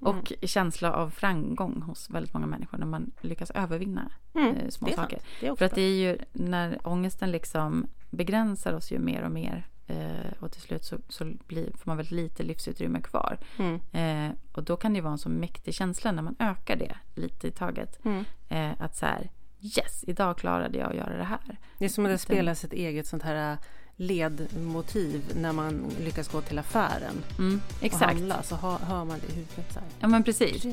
Och 0.00 0.32
känsla 0.42 0.92
av 0.92 1.10
framgång 1.10 1.82
hos 1.82 2.10
väldigt 2.10 2.34
många 2.34 2.46
människor 2.46 2.78
när 2.78 2.86
man 2.86 3.10
lyckas 3.20 3.50
övervinna 3.50 4.10
Mm, 4.34 4.56
eh, 4.56 4.68
små 4.68 4.88
saker. 4.88 5.20
För 5.56 5.64
att 5.64 5.74
det 5.74 5.82
är 5.82 5.94
ju 5.94 6.18
när 6.32 6.78
ångesten 6.88 7.30
liksom 7.30 7.86
begränsar 8.10 8.72
oss 8.72 8.92
ju 8.92 8.98
mer 8.98 9.22
och 9.22 9.30
mer 9.30 9.66
eh, 9.86 10.32
och 10.40 10.52
till 10.52 10.60
slut 10.60 10.84
så, 10.84 10.96
så 11.08 11.24
blir, 11.46 11.64
får 11.64 11.82
man 11.90 11.96
väldigt 11.96 12.12
lite 12.12 12.42
livsutrymme 12.42 13.00
kvar. 13.00 13.38
Mm. 13.58 13.80
Eh, 13.92 14.32
och 14.52 14.64
då 14.64 14.76
kan 14.76 14.92
det 14.92 15.00
vara 15.00 15.12
en 15.12 15.18
så 15.18 15.28
mäktig 15.28 15.74
känsla 15.74 16.12
när 16.12 16.22
man 16.22 16.36
ökar 16.38 16.76
det 16.76 16.96
lite 17.14 17.48
i 17.48 17.50
taget. 17.50 18.04
Mm. 18.04 18.24
Eh, 18.48 18.82
att 18.82 18.96
så 18.96 19.06
här, 19.06 19.30
yes, 19.60 20.04
idag 20.06 20.38
klarade 20.38 20.78
jag 20.78 20.90
att 20.90 20.96
göra 20.96 21.16
det 21.16 21.24
här. 21.24 21.58
Det 21.78 21.84
är 21.84 21.88
som 21.88 22.04
att 22.04 22.08
det 22.08 22.12
Den- 22.12 22.18
spelas 22.18 22.64
ett 22.64 22.72
eget 22.72 23.06
sånt 23.06 23.22
här 23.22 23.58
ledmotiv 24.00 25.32
när 25.36 25.52
man 25.52 25.84
lyckas 26.00 26.28
gå 26.28 26.40
till 26.40 26.58
affären 26.58 27.14
Mm, 27.38 27.60
och 27.78 27.84
exakt. 27.84 28.04
handla. 28.04 28.42
Så 28.42 28.56
hör, 28.56 29.04
man 29.04 29.18
det 29.20 29.32
i 29.32 29.36
huvudet 29.36 29.72
så 29.72 29.80
här. 29.80 29.88
Ja 30.00 30.08
men 30.08 30.24
precis. 30.24 30.66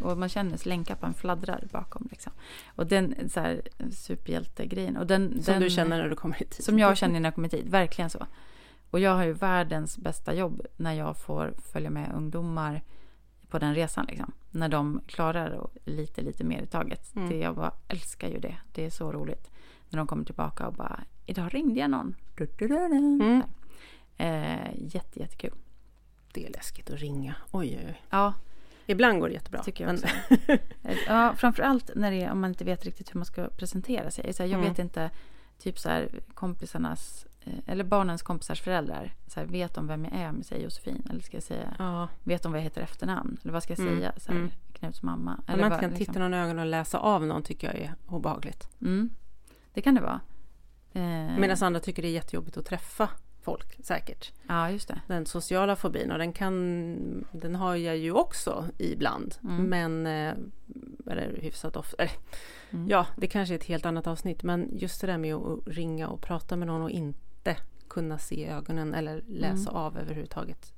Och 0.00 0.18
man 0.18 0.28
känner 0.28 0.56
slängkappan 0.56 1.14
fladdrar 1.14 1.64
bakom. 1.72 2.08
Liksom. 2.10 2.32
Och 2.76 2.86
den 2.86 3.14
så 3.30 3.40
här, 3.40 3.62
superhjältegrejen. 3.92 4.96
Och 4.96 5.06
den, 5.06 5.42
Som 5.42 5.52
den, 5.54 5.62
du 5.62 5.70
känner 5.70 6.02
när 6.02 6.08
du 6.08 6.16
kommer 6.16 6.34
hit. 6.34 6.56
Som 6.60 6.78
jag 6.78 6.96
känner 6.96 7.20
när 7.20 7.26
jag 7.26 7.34
kommer 7.34 7.50
hit, 7.50 7.66
verkligen 7.66 8.10
så. 8.10 8.26
Och 8.90 9.00
jag 9.00 9.14
har 9.14 9.24
ju 9.24 9.32
världens 9.32 9.98
bästa 9.98 10.34
jobb 10.34 10.66
när 10.76 10.92
jag 10.92 11.16
får 11.16 11.54
följa 11.72 11.90
med 11.90 12.12
ungdomar 12.14 12.82
på 13.48 13.58
den 13.58 13.74
resan. 13.74 14.06
Liksom. 14.08 14.32
När 14.50 14.68
de 14.68 15.00
klarar 15.06 15.50
och 15.50 15.76
lite, 15.84 16.22
lite 16.22 16.44
mer 16.44 16.62
i 16.62 16.66
taget. 16.66 17.16
Mm. 17.16 17.28
Det, 17.30 17.36
jag 17.36 17.54
bara 17.56 17.72
älskar 17.88 18.28
ju 18.28 18.38
det. 18.38 18.56
Det 18.72 18.86
är 18.86 18.90
så 18.90 19.12
roligt. 19.12 19.50
När 19.88 19.96
de 19.96 20.06
kommer 20.06 20.24
tillbaka 20.24 20.66
och 20.66 20.74
bara, 20.74 21.00
idag 21.26 21.54
ringde 21.54 21.80
jag 21.80 21.90
någon. 21.90 22.14
Du, 22.58 22.66
du, 22.68 22.68
du. 22.68 22.84
Mm. 22.84 23.42
Eh, 24.16 24.70
jätte, 24.94 25.20
jättekul. 25.20 25.52
Det 26.32 26.46
är 26.46 26.50
läskigt 26.50 26.90
att 26.90 26.98
ringa. 27.00 27.34
Oj, 27.50 27.76
oj, 27.80 27.84
oj. 27.88 28.02
Ja, 28.10 28.34
Ibland 28.86 29.20
går 29.20 29.28
det 29.28 29.34
jättebra. 29.34 29.62
tycker 29.62 29.86
jag 29.86 30.00
men- 30.00 30.10
också. 30.48 30.58
Ja, 31.06 31.34
framförallt 31.36 31.90
när 31.96 32.10
det 32.10 32.22
är, 32.22 32.30
om 32.32 32.40
man 32.40 32.50
inte 32.50 32.64
vet 32.64 32.84
riktigt 32.84 33.14
hur 33.14 33.18
man 33.18 33.24
ska 33.24 33.48
presentera 33.48 34.10
sig. 34.10 34.32
Så 34.32 34.42
här, 34.42 34.50
jag 34.50 34.58
Mm. 34.58 34.70
vet 34.70 34.78
inte, 34.78 35.10
typ 35.58 35.78
så 35.78 35.88
här 35.88 36.08
kompisarnas, 36.34 37.26
eller 37.66 37.84
barnens 37.84 38.22
kompisars 38.22 38.60
föräldrar. 38.60 39.14
Så 39.26 39.40
här, 39.40 39.46
vet 39.46 39.74
de 39.74 39.86
vem 39.86 40.04
jag 40.04 40.14
är 40.14 40.28
om 40.28 40.36
jag 40.36 40.44
säger 40.44 40.64
Josefin? 40.64 41.06
Eller 41.10 41.20
ska 41.20 41.36
jag 41.36 41.42
säga, 41.44 41.74
ja. 41.78 42.08
vet 42.24 42.42
de 42.42 42.52
vad 42.52 42.58
jag 42.58 42.64
heter 42.64 42.80
i 42.80 42.84
efternamn? 42.84 43.36
Eller 43.42 43.52
vad 43.52 43.62
ska 43.62 43.72
jag 43.72 43.80
Mm, 43.80 43.98
säga? 43.98 44.12
Så 44.16 44.32
här, 44.32 44.38
mm. 44.38 44.50
Knuts 44.72 45.02
mamma. 45.02 45.34
Om 45.48 45.60
man 45.60 45.64
inte 45.72 45.80
kan 45.80 45.90
liksom. 45.90 46.06
titta 46.06 46.18
någon 46.18 46.34
i 46.34 46.36
ögonen 46.36 46.58
och 46.58 46.66
läsa 46.66 46.98
av 46.98 47.26
någon 47.26 47.42
tycker 47.42 47.66
jag 47.66 47.76
är 47.76 47.94
obehagligt. 48.08 48.68
Mm, 48.80 49.10
det 49.74 49.80
kan 49.82 49.94
det 49.94 50.00
vara. 50.00 50.20
Eh, 50.92 51.38
Medan 51.38 51.56
andra 51.60 51.80
tycker 51.80 52.02
det 52.02 52.08
är 52.08 52.12
jättejobbigt 52.12 52.56
att 52.56 52.66
träffa 52.66 53.08
folk 53.42 53.84
säkert. 53.84 54.32
Ja, 54.48 54.70
just 54.70 54.88
det. 54.88 55.00
Den 55.06 55.26
sociala 55.26 55.76
fobin 55.76 56.10
och 56.12 56.18
den 56.18 56.32
kan 56.32 57.26
Den 57.32 57.54
har 57.54 57.76
jag 57.76 57.96
ju 57.96 58.12
också 58.12 58.66
ibland. 58.78 59.34
Mm. 59.42 59.64
Men 59.64 60.06
eh, 60.06 60.34
Eller 61.12 61.38
hyfsat 61.40 61.76
ofta. 61.76 62.06
Mm. 62.70 62.88
Ja, 62.88 63.06
det 63.16 63.26
kanske 63.26 63.54
är 63.54 63.58
ett 63.58 63.64
helt 63.64 63.86
annat 63.86 64.06
avsnitt. 64.06 64.42
Men 64.42 64.68
just 64.72 65.00
det 65.00 65.06
där 65.06 65.18
med 65.18 65.34
att 65.34 65.58
ringa 65.66 66.08
och 66.08 66.22
prata 66.22 66.56
med 66.56 66.66
någon 66.66 66.82
och 66.82 66.90
inte 66.90 67.56
kunna 67.88 68.18
se 68.18 68.48
ögonen 68.48 68.94
eller 68.94 69.24
läsa 69.28 69.70
av 69.70 69.98
överhuvudtaget. 69.98 70.72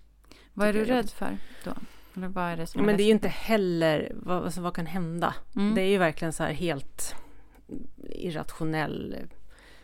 Vad 0.52 0.68
är 0.68 0.72
du 0.72 0.80
är 0.80 0.84
rädd 0.84 1.10
för 1.10 1.38
då? 1.64 1.72
Eller 2.16 2.28
vad 2.28 2.44
är 2.44 2.56
det 2.56 2.66
som 2.66 2.80
Ja, 2.80 2.86
men 2.86 2.96
det 2.96 3.02
är 3.02 3.04
ju 3.04 3.10
inte 3.10 3.28
heller 3.28 4.12
vad, 4.14 4.44
alltså, 4.44 4.60
vad 4.60 4.74
kan 4.74 4.86
hända. 4.86 5.34
Mm. 5.56 5.74
Det 5.74 5.82
är 5.82 5.88
ju 5.88 5.98
verkligen 5.98 6.32
så 6.32 6.42
här 6.42 6.52
helt 6.52 7.14
irrationell 8.08 9.16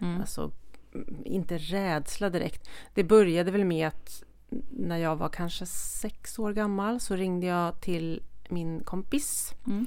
Mm. 0.01 0.21
Alltså, 0.21 0.51
mm, 0.95 1.23
inte 1.25 1.59
rädsla 1.59 2.31
direkt. 2.31 2.69
Det 2.95 3.05
började 3.05 3.51
väl 3.51 3.65
med 3.65 3.89
att 3.89 4.23
när 4.71 4.97
jag 4.97 5.17
var 5.17 5.29
kanske 5.29 5.67
sex 5.67 6.39
år 6.39 6.53
gammal 6.53 7.01
så 7.01 7.17
ringde 7.17 7.47
jag 7.47 7.81
till 7.81 8.23
min 8.49 8.81
kompis. 8.85 9.55
Mm. 9.67 9.87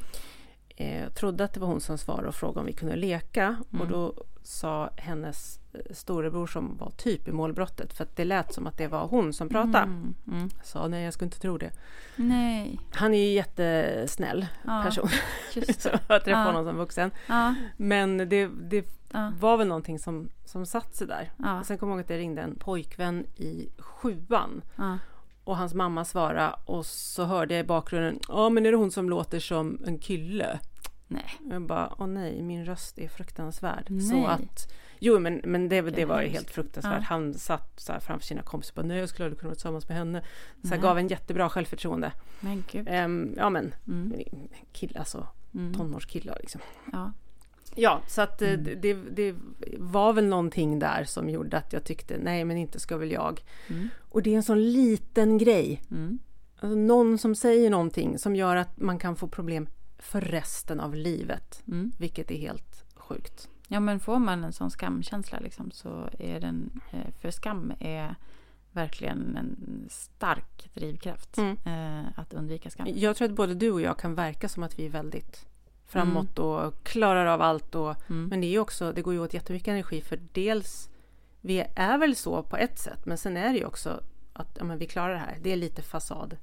Eh, 0.76 1.10
trodde 1.14 1.44
att 1.44 1.54
det 1.54 1.60
var 1.60 1.68
hon 1.68 1.82
som 1.82 1.98
svarade 1.98 2.28
och 2.28 2.36
frågade 2.36 2.60
om 2.60 2.66
vi 2.66 2.74
kunde 2.74 2.96
leka. 2.96 3.44
Mm. 3.44 3.82
Och 3.82 3.88
då 3.88 4.14
sa 4.44 4.90
hennes 4.98 5.61
storebror 5.92 6.48
som 6.48 6.78
var 6.78 6.90
typ 6.92 7.28
i 7.28 7.32
målbrottet, 7.32 7.94
för 7.94 8.04
att 8.04 8.16
det 8.16 8.26
lät 8.26 8.54
som 8.54 8.68
att 8.68 8.78
det 8.78 8.88
var 8.88 9.08
hon 9.08 9.34
som 9.34 9.50
pratade. 9.50 9.78
Mm. 9.78 10.14
Mm. 10.32 10.50
Sa 10.64 10.88
nej, 10.88 11.04
jag 11.04 11.14
skulle 11.14 11.26
inte 11.28 11.40
tro 11.40 11.58
det. 11.58 11.72
Nej. 12.16 12.80
Han 12.94 13.14
är 13.14 13.18
ju 13.28 13.34
jättesnäll 13.34 14.46
Ja, 14.66 14.82
person, 14.86 15.10
just 15.54 15.82
så 15.82 15.90
det. 15.90 16.00
jag 16.08 16.24
träffade 16.24 16.32
Ja. 16.32 16.46
honom 16.52 16.66
som 16.66 16.76
vuxen. 16.78 17.12
Ja, 17.28 17.56
Men 17.78 18.18
det, 18.18 18.48
det 18.48 18.86
ja, 19.12 19.32
var 19.40 19.58
väl 19.58 19.68
någonting 19.68 20.00
som, 20.00 20.30
som 20.46 20.66
satt 20.66 20.96
sig 20.96 21.08
där. 21.08 21.32
ja, 21.38 21.64
sen 21.64 21.78
kommer 21.78 21.92
jag 21.94 21.98
ihåg 21.98 22.04
att 22.06 22.10
jag 22.10 22.20
ringde 22.20 22.42
en 22.42 22.56
pojkvän 22.56 23.26
i 23.36 23.70
sjuan 23.80 24.62
och 25.44 25.58
hans 25.58 25.74
mamma 25.74 26.06
svarade 26.06 26.56
och 26.66 26.86
så 26.86 27.24
hörde 27.26 27.54
jag 27.54 27.64
i 27.64 27.68
bakgrunden 27.68 28.20
Ja 28.28 28.50
men 28.50 28.66
är 28.66 28.72
det 28.72 28.78
hon 28.78 28.92
som 28.92 29.10
låter 29.10 29.40
som 29.40 29.80
en 29.86 29.98
kille? 29.98 30.60
Nej. 31.08 31.26
Jag 31.50 31.62
bara 31.68 31.94
åh 31.98 32.08
nej 32.08 32.42
min 32.42 32.66
röst 32.66 33.00
är 33.00 33.08
fruktansvärd. 33.08 33.86
Nej. 33.90 34.02
Så 34.02 34.26
att 34.26 34.74
Jo 35.04 35.20
men, 35.20 35.42
men 35.44 35.70
det, 35.70 35.82
det 35.82 36.06
var 36.06 36.22
ju 36.22 36.28
helt 36.28 36.50
fruktansvärt. 36.50 36.94
Ja. 36.98 37.06
Han 37.06 37.34
satt 37.34 37.80
så 37.80 37.94
framför 38.02 38.26
sina 38.26 38.42
kompisar 38.42 38.72
och 38.72 38.76
bara 38.84 38.88
nej 38.88 38.98
jag 39.00 39.10
skulle 39.10 39.26
aldrig 39.26 39.40
kunna 39.40 39.48
vara 39.50 39.56
tillsammans 39.56 39.88
med 39.88 39.98
henne. 39.98 40.22
Så 40.64 40.68
här, 40.68 40.78
gav 40.78 40.98
en 40.98 41.08
jättebra 41.08 41.50
självförtroende. 41.50 42.12
Men 42.40 42.64
gud. 42.72 42.88
Ehm, 42.90 43.34
ja 43.38 43.50
men 43.50 43.74
Mm. 43.88 44.14
kille, 44.74 45.00
alltså 45.00 45.28
Mm. 45.54 45.74
tonårskillar 45.74 46.38
liksom. 46.42 46.62
Ja. 46.92 47.12
Ja, 47.76 48.02
så 48.08 48.22
att 48.22 48.42
eh, 48.42 48.50
Mm. 48.50 48.64
det, 48.64 48.76
det, 48.76 48.94
det 48.94 49.36
var 49.78 50.14
väl 50.14 50.26
någonting 50.26 50.80
där 50.80 51.04
som 51.04 51.30
gjorde 51.30 51.58
att 51.58 51.74
jag 51.74 51.84
tyckte 51.84 52.18
nej 52.18 52.46
men 52.46 52.58
inte 52.58 52.80
ska 52.80 52.98
väl 52.98 53.12
jag. 53.12 53.42
Mm. 53.70 53.90
Och 54.10 54.22
det 54.24 54.32
är 54.34 54.36
en 54.38 54.44
sån 54.44 54.72
liten 54.72 55.38
grej. 55.38 55.82
Mm. 55.92 56.20
Alltså 56.60 56.76
någon 56.76 57.18
som 57.18 57.36
säger 57.36 57.70
någonting 57.70 58.18
som 58.20 58.36
gör 58.36 58.56
att 58.56 58.78
man 58.80 59.00
kan 59.00 59.16
få 59.16 59.28
problem 59.28 59.68
för 60.00 60.22
resten 60.22 60.80
av 60.80 60.96
livet. 60.96 61.64
Mm. 61.68 61.92
Vilket 61.98 62.32
är 62.32 62.36
helt 62.38 62.84
sjukt. 62.96 63.50
Ja 63.74 63.80
men 63.80 64.00
får 64.00 64.20
man 64.20 64.44
en 64.44 64.54
sån 64.54 64.72
skamkänsla 64.72 65.40
liksom 65.40 65.72
så 65.72 66.10
är 66.20 66.40
den, 66.40 66.82
eh, 66.92 67.14
för 67.22 67.32
skam 67.32 67.74
är 67.80 68.16
verkligen 68.72 69.38
en 69.38 69.86
stark 69.90 70.70
drivkraft 70.74 71.38
Mm. 71.38 71.58
eh, 71.66 72.06
att 72.16 72.34
undvika 72.34 72.70
skam. 72.70 72.88
Jag 72.96 73.16
tror 73.16 73.28
att 73.30 73.36
både 73.36 73.54
du 73.54 73.72
och 73.72 73.82
jag 73.82 73.98
kan 73.98 74.16
verka 74.16 74.50
som 74.50 74.64
att 74.64 74.80
vi 74.80 74.86
är 74.86 74.90
väldigt 74.90 75.46
framåt 75.88 76.40
och 76.40 76.84
klarar 76.84 77.26
av 77.26 77.42
allt. 77.42 77.76
Och, 77.76 78.10
Mm. 78.10 78.28
Men 78.28 78.42
det, 78.42 78.56
är 78.56 78.60
också, 78.60 78.92
det 78.92 79.02
går 79.02 79.14
ju 79.14 79.20
åt 79.20 79.34
jättemycket 79.34 79.68
energi 79.68 80.02
för 80.02 80.20
dels, 80.32 80.90
vi 81.42 81.66
är 81.76 81.98
väl 81.98 82.16
så 82.16 82.44
på 82.44 82.58
ett 82.58 82.80
sätt, 82.80 83.06
men 83.06 83.18
sen 83.18 83.38
är 83.38 83.50
det 83.54 83.58
ju 83.58 83.66
också 83.66 84.02
att 84.34 84.56
ja, 84.60 84.64
men 84.64 84.78
vi 84.78 84.86
klarar 84.86 85.14
det 85.14 85.20
här. 85.20 85.38
Det 85.42 85.52
är 85.52 85.56
lite 85.58 85.82
fasad. 85.82 86.38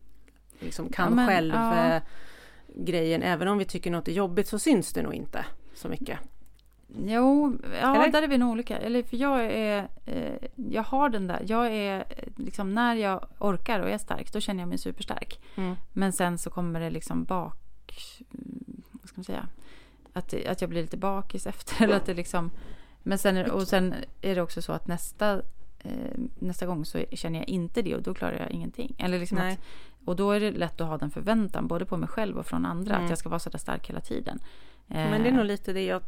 Liksom 0.61 0.89
kan 0.89 1.09
Ja, 1.09 1.15
men, 1.15 1.27
själv 1.29 1.55
ja. 1.55 1.95
eh, 1.95 2.03
grejen, 2.77 3.23
även 3.23 3.49
om 3.49 3.59
vi 3.59 3.65
tycker 3.65 3.91
något 3.91 4.09
är 4.09 4.13
jobbigt 4.13 4.49
så 4.49 4.59
syns 4.59 4.93
det 4.93 5.03
nog 5.03 5.15
inte 5.15 5.45
så 5.75 5.89
mycket. 5.89 6.19
Jo, 6.97 7.59
ja 7.81 7.95
Eller? 7.95 8.13
där 8.13 8.23
är 8.23 8.29
vi 8.29 8.39
nog 8.39 8.51
olika. 8.51 8.79
Eller 8.79 9.03
för 9.03 9.17
jag 9.17 9.45
är, 9.45 9.89
eh, 10.07 10.49
jag 10.55 10.83
har 10.83 11.09
den 11.09 11.27
där, 11.27 11.43
jag 11.47 11.67
är 11.67 11.99
eh, 11.99 12.05
liksom 12.37 12.75
när 12.75 12.95
jag 12.95 13.27
orkar 13.39 13.81
och 13.81 13.91
är 13.91 13.99
stark 13.99 14.33
då 14.33 14.41
känner 14.41 14.63
jag 14.63 14.69
mig 14.69 14.79
superstark. 14.79 15.41
Mm. 15.57 15.77
Men 15.93 16.13
sen 16.13 16.39
så 16.39 16.51
kommer 16.51 16.81
det 16.81 16.91
liksom 16.91 17.25
bak, 17.25 17.57
mm, 18.31 18.83
vad 18.93 19.09
ska 19.09 19.17
man 19.17 19.25
säga, 19.25 19.49
att, 20.13 20.47
att 20.47 20.61
jag 20.61 20.71
blir 20.71 20.83
lite 20.83 20.97
bakis 20.97 21.47
efter. 21.47 21.85
Eller 21.85 21.97
att 21.97 22.07
det 22.07 22.15
liksom, 22.15 22.51
men 23.03 23.19
sen, 23.19 23.51
och 23.51 23.69
sen 23.69 23.95
är 24.21 24.35
det 24.35 24.43
också 24.43 24.63
så 24.63 24.73
att 24.73 24.87
nästa, 24.87 25.33
eh, 25.33 25.41
nästa 26.39 26.67
gång 26.67 26.85
så 26.85 27.05
känner 27.13 27.39
jag 27.39 27.49
inte 27.49 27.83
det 27.83 27.95
och 27.95 28.03
då 28.03 28.15
klarar 28.15 28.39
jag 28.39 28.51
ingenting. 28.51 28.95
Eller 28.99 29.19
liksom 29.19 29.39
att, 29.39 29.59
och 30.05 30.17
då 30.17 30.31
är 30.31 30.41
det 30.41 30.51
lätt 30.51 30.81
att 30.81 30.89
ha 30.89 30.99
den 30.99 31.11
förväntan 31.11 31.67
både 31.67 31.85
på 31.87 31.97
mig 31.97 32.09
själv 32.09 32.39
och 32.39 32.47
från 32.47 32.67
andra 32.67 32.95
Mm. 32.95 33.05
att 33.05 33.11
jag 33.11 33.19
ska 33.19 33.29
vara 33.29 33.39
så 33.39 33.51
där 33.51 33.59
stark 33.59 33.89
hela 33.89 34.01
tiden. 34.01 34.41
Men 34.91 35.23
det 35.23 35.29
är 35.29 35.33
Eh, 35.33 35.37
nog 35.37 35.45
lite 35.45 35.73
det 35.73 35.85
jag, 35.85 36.03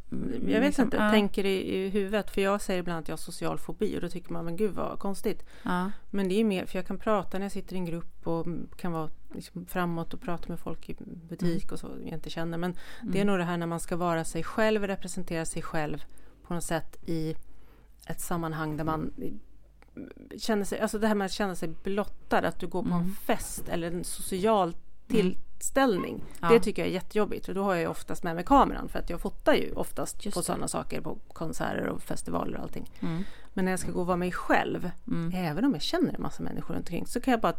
jag 0.46 0.60
vet 0.60 0.62
liksom, 0.62 0.84
inte, 0.84 0.96
ja. 0.96 1.10
tänker 1.10 1.46
i, 1.46 1.74
i 1.74 1.88
huvudet. 1.88 2.30
För 2.30 2.40
jag 2.40 2.60
säger 2.60 2.80
ibland 2.80 2.98
att 3.00 3.08
jag 3.08 3.12
har 3.12 3.18
social 3.18 3.58
fobi 3.58 3.96
och 3.96 4.00
då 4.00 4.08
tycker 4.08 4.32
man, 4.32 4.44
men 4.44 4.56
gud 4.56 4.74
vad 4.74 4.98
konstigt. 4.98 5.44
ja, 5.62 5.90
Men 6.10 6.28
det 6.28 6.40
är 6.40 6.44
mer, 6.44 6.66
för 6.66 6.78
jag 6.78 6.86
kan 6.86 6.98
prata 6.98 7.38
när 7.38 7.44
jag 7.44 7.52
sitter 7.52 7.74
i 7.74 7.78
en 7.78 7.84
grupp 7.84 8.26
och 8.26 8.46
kan 8.76 8.92
vara 8.92 9.10
liksom 9.34 9.66
framåt 9.66 10.14
och 10.14 10.20
prata 10.20 10.48
med 10.48 10.60
folk 10.60 10.88
i 10.88 10.96
butik 11.28 11.72
och 11.72 11.78
så 11.78 11.86
jag 12.04 12.14
inte 12.14 12.30
känner. 12.30 12.58
Men 12.58 12.72
det 13.02 13.18
är 13.18 13.22
mm. 13.22 13.26
nog 13.26 13.38
det 13.38 13.44
här 13.44 13.56
när 13.56 13.66
man 13.66 13.80
ska 13.80 13.96
vara 13.96 14.24
sig 14.24 14.42
själv 14.42 14.82
och 14.82 14.88
representera 14.88 15.44
sig 15.44 15.62
själv 15.62 16.04
på 16.46 16.54
något 16.54 16.64
sätt 16.64 16.96
i 17.06 17.34
ett 18.06 18.20
sammanhang 18.20 18.76
där 18.76 18.84
man 18.84 19.12
känner 20.38 20.64
sig, 20.64 20.80
alltså 20.80 20.98
det 20.98 21.06
här 21.08 21.14
med 21.14 21.24
att 21.24 21.32
känna 21.32 21.54
sig 21.54 21.68
blottad, 21.82 22.38
att 22.38 22.58
du 22.60 22.66
går 22.66 22.82
på 22.82 22.88
en 22.88 22.94
Mm. 22.94 23.14
fest 23.14 23.68
eller 23.68 23.86
en 23.86 24.04
social 24.04 24.74
tillställning. 25.08 26.24
Ja. 26.40 26.48
Det 26.48 26.60
tycker 26.60 26.82
jag 26.82 26.88
är 26.88 26.92
jättejobbigt 26.92 27.48
och 27.48 27.54
då 27.54 27.62
har 27.62 27.72
jag 27.74 27.80
ju 27.80 27.86
oftast 27.88 28.22
med 28.22 28.34
mig 28.34 28.44
kameran 28.44 28.88
för 28.88 28.98
att 28.98 29.10
jag 29.10 29.20
fotar 29.20 29.54
ju 29.54 29.72
oftast 29.72 30.24
Just 30.24 30.36
på 30.36 30.42
sådana 30.42 30.68
saker 30.68 31.00
på 31.00 31.18
konserter 31.32 31.86
och 31.88 32.02
festivaler 32.02 32.56
och 32.56 32.62
allting. 32.62 32.90
Mm. 33.00 33.24
Men 33.54 33.64
när 33.64 33.72
jag 33.72 33.78
ska 33.80 33.92
gå 33.92 34.00
och 34.00 34.06
vara 34.06 34.16
mig 34.16 34.32
själv, 34.32 34.90
Mm. 35.06 35.32
även 35.34 35.64
om 35.64 35.72
jag 35.72 35.82
känner 35.82 36.14
en 36.14 36.22
massa 36.22 36.42
människor 36.42 36.74
runt 36.74 36.86
omkring, 36.88 37.06
så 37.06 37.20
kan 37.20 37.30
jag 37.32 37.40
bara, 37.40 37.54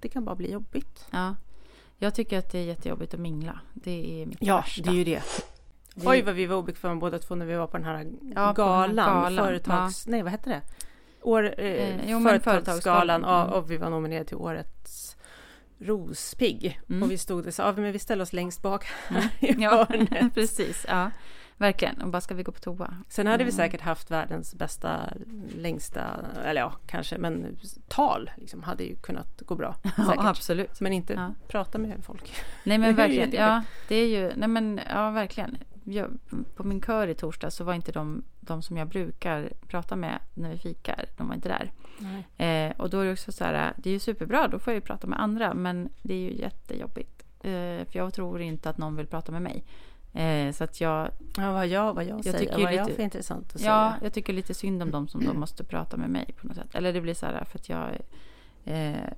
det 0.00 0.08
kan 0.08 0.24
bara 0.24 0.36
bli 0.36 0.52
jobbigt. 0.52 1.06
Ja. 1.10 1.34
Jag 1.98 2.14
tycker 2.14 2.38
att 2.38 2.52
det 2.52 2.58
är 2.58 2.64
jättejobbigt 2.64 3.14
att 3.14 3.20
mingla. 3.20 3.60
Det 3.74 4.22
är 4.22 4.26
mitt 4.26 4.38
Ja, 4.40 4.56
värsta. 4.56 4.82
det 4.82 4.90
är 4.90 4.94
ju 4.94 5.04
det. 5.04 5.22
Oj 6.04 6.22
vad 6.22 6.34
vi 6.34 6.46
var 6.46 6.56
obekväma 6.56 6.94
båda 7.00 7.18
två 7.18 7.34
när 7.34 7.46
vi 7.46 7.54
var 7.54 7.66
på 7.66 7.76
den 7.76 7.86
här 7.86 7.94
Ja, 7.98 8.06
på 8.10 8.30
den 8.34 8.36
här 8.36 8.52
galan, 8.54 8.96
galan, 9.22 9.44
företags... 9.44 10.06
Nej, 10.06 10.22
vad 10.22 10.30
hette 10.32 10.50
det? 10.50 10.62
År, 11.22 11.54
eh, 11.58 11.66
Eh, 11.66 12.10
jo, 12.10 12.20
företagsgalan, 12.42 13.22
ja, 13.22 13.42
mm. 13.42 13.52
och 13.54 13.70
vi 13.70 13.76
var 13.76 13.90
nominerade 13.90 14.24
till 14.24 14.36
årets 14.36 15.16
rospigg. 15.78 16.80
Mm. 16.88 17.02
Och 17.02 17.10
vi 17.10 17.18
stod 17.18 17.46
och 17.46 17.54
sa, 17.54 17.62
ja, 17.62 17.72
men 17.76 17.92
vi 17.92 17.98
ställer 17.98 18.22
oss 18.22 18.32
längst 18.32 18.62
bak 18.62 18.84
här 19.06 19.28
i 19.40 19.48
Mm. 19.50 19.62
Ja, 19.62 19.86
hörnet. 19.90 20.34
precis. 20.34 20.86
Ja, 20.88 21.10
verkligen. 21.56 22.02
Och 22.02 22.08
bara 22.08 22.20
ska 22.20 22.34
vi 22.34 22.42
gå 22.42 22.52
på 22.52 22.60
toa? 22.60 22.96
Sen 23.08 23.26
hade 23.26 23.44
vi 23.44 23.50
Mm. 23.50 23.56
säkert 23.56 23.80
haft 23.80 24.10
världens 24.10 24.54
bästa, 24.54 25.00
längsta, 25.56 26.04
eller 26.44 26.60
ja, 26.60 26.72
kanske, 26.86 27.18
men 27.18 27.58
tal 27.88 28.30
liksom, 28.36 28.62
hade 28.62 28.84
ju 28.84 28.96
kunnat 28.96 29.40
gå 29.40 29.54
bra. 29.54 29.74
Ja, 29.96 30.14
absolut. 30.18 30.80
Men 30.80 30.92
inte 30.92 31.12
Ja. 31.12 31.34
prata 31.48 31.78
med 31.78 32.04
folk. 32.04 32.34
Nej 32.64 32.78
men 32.78 32.94
verkligen. 32.94 33.32
Ja, 33.32 33.62
det 33.88 33.96
är 33.96 34.06
ju, 34.08 34.32
nej 34.36 34.48
men 34.48 34.80
ja 34.90 35.10
verkligen. 35.10 35.58
Jag, 35.84 36.10
på 36.56 36.64
min 36.64 36.80
kör 36.80 37.08
i 37.08 37.14
torsdag 37.14 37.50
så 37.50 37.64
var 37.64 37.74
inte 37.74 37.92
de, 37.92 38.22
de 38.40 38.62
som 38.62 38.76
jag 38.76 38.88
brukar 38.88 39.52
prata 39.68 39.96
med 39.96 40.18
när 40.34 40.50
vi 40.50 40.58
fikar, 40.58 41.04
de 41.16 41.28
var 41.28 41.34
inte 41.34 41.48
där. 41.48 41.72
Eh, 42.36 42.72
och 42.80 42.90
då 42.90 43.00
är 43.00 43.04
det 43.06 43.12
också 43.12 43.32
så 43.32 43.44
här, 43.44 43.72
det 43.76 43.90
är 43.90 43.92
ju 43.94 43.98
superbra, 43.98 44.48
då 44.48 44.58
får 44.58 44.72
jag 44.72 44.76
ju 44.76 44.80
prata 44.86 45.06
med 45.06 45.20
andra, 45.20 45.54
men 45.54 45.88
det 46.02 46.14
är 46.14 46.18
ju 46.30 46.36
jättejobbigt. 46.40 47.22
Eh, 47.40 47.50
för 47.86 47.96
jag 47.96 48.14
tror 48.14 48.40
inte 48.40 48.70
att 48.70 48.78
någon 48.78 48.96
vill 48.96 49.06
prata 49.06 49.32
med 49.32 49.42
mig. 49.42 49.64
Eh, 50.12 50.52
så 50.52 50.64
att 50.64 50.80
jag, 50.80 51.08
Ja, 51.36 51.52
vad 51.52 51.66
jag, 51.66 51.94
vad 51.94 52.04
jag, 52.04 52.16
Jag 52.18 52.24
säger, 52.24 52.38
tycker 52.38 52.62
vad 52.62 52.74
jag 52.74 52.84
lite- 52.84 52.96
för 52.96 53.02
intressant 53.02 53.54
att 53.54 53.60
ja, 53.60 53.90
säga. 53.90 53.96
jag 54.02 54.12
tycker 54.12 54.32
lite 54.32 54.54
synd 54.54 54.82
om 54.82 54.90
dem 54.90 55.08
som 55.08 55.24
då 55.24 55.32
måste 55.34 55.64
prata 55.64 55.96
med 55.96 56.10
mig 56.10 56.34
på 56.40 56.46
något 56.46 56.56
sätt. 56.56 56.74
Eller 56.74 56.92
det 56.92 57.00
blir 57.00 57.14
så 57.14 57.26
här 57.26 57.44
för 57.44 57.58
att 57.58 57.68
jag 57.68 57.88
eh, 58.64 59.12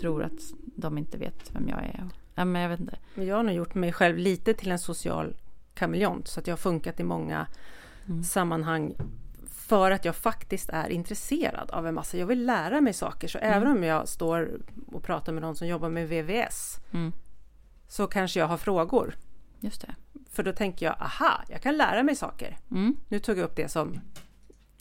tror 0.00 0.22
att 0.22 0.40
de 0.76 0.98
inte 0.98 1.18
vet 1.18 1.54
vem 1.54 1.68
jag 1.68 1.78
är. 1.84 2.08
Ja, 2.40 2.44
men 2.44 2.62
jag 2.62 2.68
vet 2.68 2.80
inte. 2.80 2.98
Jag 3.14 3.36
har 3.36 3.42
nog 3.42 3.54
gjort 3.54 3.74
mig 3.74 3.92
själv 3.92 4.18
lite 4.18 4.54
till 4.54 4.70
en 4.72 4.78
social 4.78 5.34
kameleont 5.74 6.28
så 6.28 6.40
att 6.40 6.46
jag 6.46 6.52
har 6.52 6.58
funkat 6.58 7.00
i 7.00 7.04
många 7.04 7.46
Mm. 8.08 8.22
sammanhang 8.24 8.94
för 9.50 9.90
att 9.90 10.04
jag 10.04 10.16
faktiskt 10.16 10.68
är 10.70 10.88
intresserad 10.88 11.70
av 11.70 11.86
en 11.86 11.94
massa. 11.94 12.16
Jag 12.18 12.26
vill 12.26 12.46
lära 12.46 12.80
mig 12.80 12.92
saker 12.92 13.28
så 13.28 13.38
även 13.38 13.68
om 13.68 13.84
jag 13.84 14.08
står 14.08 14.50
och 14.92 15.02
pratar 15.02 15.32
med 15.32 15.42
någon 15.42 15.56
som 15.56 15.68
jobbar 15.68 15.88
med 15.88 16.08
VVS 16.08 16.76
Mm. 16.92 17.12
så 17.88 18.06
kanske 18.06 18.40
jag 18.40 18.46
har 18.46 18.56
frågor. 18.56 19.14
Just 19.60 19.80
det. 19.80 19.94
För 20.30 20.42
då 20.42 20.52
tänker 20.52 20.86
jag, 20.86 20.94
aha, 21.00 21.42
jag 21.48 21.62
kan 21.62 21.76
lära 21.76 22.02
mig 22.02 22.16
saker. 22.16 22.58
Mm. 22.70 22.96
Nu 23.08 23.18
tog 23.18 23.38
jag 23.38 23.44
upp 23.44 23.56
det 23.56 23.68
som 23.68 24.00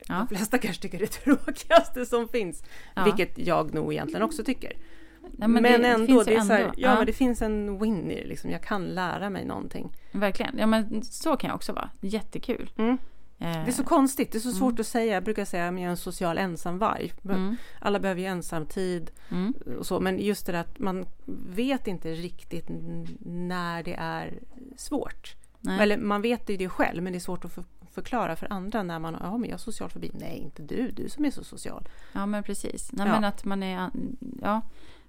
Ja. 0.08 0.16
de 0.30 0.36
flesta 0.36 0.58
kanske 0.58 0.82
tycker 0.82 0.98
är 0.98 1.02
det 1.02 1.08
tråkigaste 1.24 2.06
som 2.06 2.28
finns. 2.28 2.64
Ja. 2.96 3.04
Vilket 3.04 3.38
jag 3.48 3.74
nog 3.74 3.94
egentligen 3.94 4.22
också 4.24 4.44
tycker. 4.44 4.74
Ja, 5.38 5.48
men 5.48 5.64
det 5.64 5.70
ändå, 5.70 6.06
finns 6.06 6.26
det 6.26 6.32
ju 6.32 6.38
är 6.38 6.42
så 6.42 6.54
här, 6.54 6.60
ändå. 6.62 6.74
ja, 6.78 6.96
men 6.96 7.06
det 7.06 7.14
finns 7.14 7.42
en 7.42 7.80
win 7.80 8.12
i 8.12 8.16
det. 8.16 8.28
Liksom. 8.28 8.52
Jag 8.52 8.64
kan 8.64 8.86
lära 8.88 9.30
mig 9.30 9.46
någonting. 9.46 9.92
Verkligen. 10.12 10.58
Ja, 10.58 10.66
men 10.68 11.04
så 11.04 11.38
kan 11.38 11.48
jag 11.48 11.56
också 11.56 11.74
vara. 11.74 11.90
Jättekul. 12.02 12.72
Mm. 12.78 12.98
Eh, 13.42 13.52
Det 13.52 13.68
är 13.68 13.72
så 13.72 13.84
konstigt, 13.84 14.32
det 14.32 14.38
är 14.38 14.40
så 14.40 14.52
svårt 14.52 14.80
att 14.80 14.88
säga. 14.88 15.14
Jag 15.14 15.24
brukar 15.24 15.46
säga 15.46 15.68
att 15.68 15.74
jag 15.74 15.84
är 15.84 15.88
en 15.90 15.98
social 15.98 16.38
ensamvarg. 16.38 17.14
mm, 17.26 17.56
Alla 17.80 18.00
behöver 18.00 18.22
ju 18.22 18.28
ensamtid 18.28 19.12
mm, 19.32 19.54
och 19.80 19.86
så. 19.86 20.00
Men 20.00 20.20
just 20.20 20.46
det 20.46 20.52
där 20.52 20.60
att 20.60 20.80
man 20.80 21.06
vet 21.50 21.88
inte 21.88 22.12
riktigt 22.14 22.66
när 23.20 23.84
det 23.84 23.94
är 23.94 24.40
svårt. 24.78 25.36
nej. 25.60 25.80
Eller 25.82 25.98
man 25.98 26.22
vet 26.22 26.50
ju 26.50 26.58
det 26.58 26.70
själv, 26.70 27.04
men 27.04 27.14
det 27.14 27.18
är 27.18 27.20
svårt 27.20 27.46
att 27.46 27.52
för, 27.54 27.64
förklara 27.92 28.36
för 28.36 28.54
andra 28.54 28.84
när 28.84 29.00
man 29.00 29.18
ja, 29.22 29.38
men 29.38 29.50
jag 29.50 29.54
har 29.54 29.60
social 29.60 29.90
fobi. 29.90 30.12
Nej, 30.14 30.38
inte 30.38 30.62
du, 30.64 30.92
du 30.92 31.10
som 31.10 31.26
är 31.26 31.32
så 31.32 31.44
social. 31.44 31.90
Ja, 32.14 32.26
men 32.26 32.44
precis. 32.44 32.92
Nej, 32.94 33.08
Ja. 33.08 33.14
men 33.14 33.24
att 33.24 33.46
man 33.46 33.64
är... 33.64 33.90
Ja, 34.42 34.62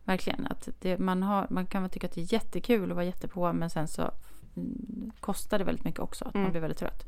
verkligen. 0.05 0.47
Att 0.47 0.69
det, 0.81 0.99
man, 0.99 1.23
har, 1.23 1.47
man 1.51 1.67
kan 1.67 1.89
tycka 1.91 2.07
att 2.07 2.13
det 2.15 2.21
är 2.21 2.33
jättekul 2.33 2.91
och 2.91 2.97
vara 2.97 3.05
jättepå, 3.07 3.53
men 3.53 3.71
sen 3.71 3.89
så 3.89 4.11
mm, 4.57 5.11
kostar 5.21 5.59
det 5.59 5.65
väldigt 5.65 5.85
mycket 5.85 6.01
också. 6.01 6.25
Att 6.25 6.35
man 6.35 6.41
Mm. 6.43 6.53
blir 6.53 6.61
väldigt 6.61 6.79
trött. 6.79 7.07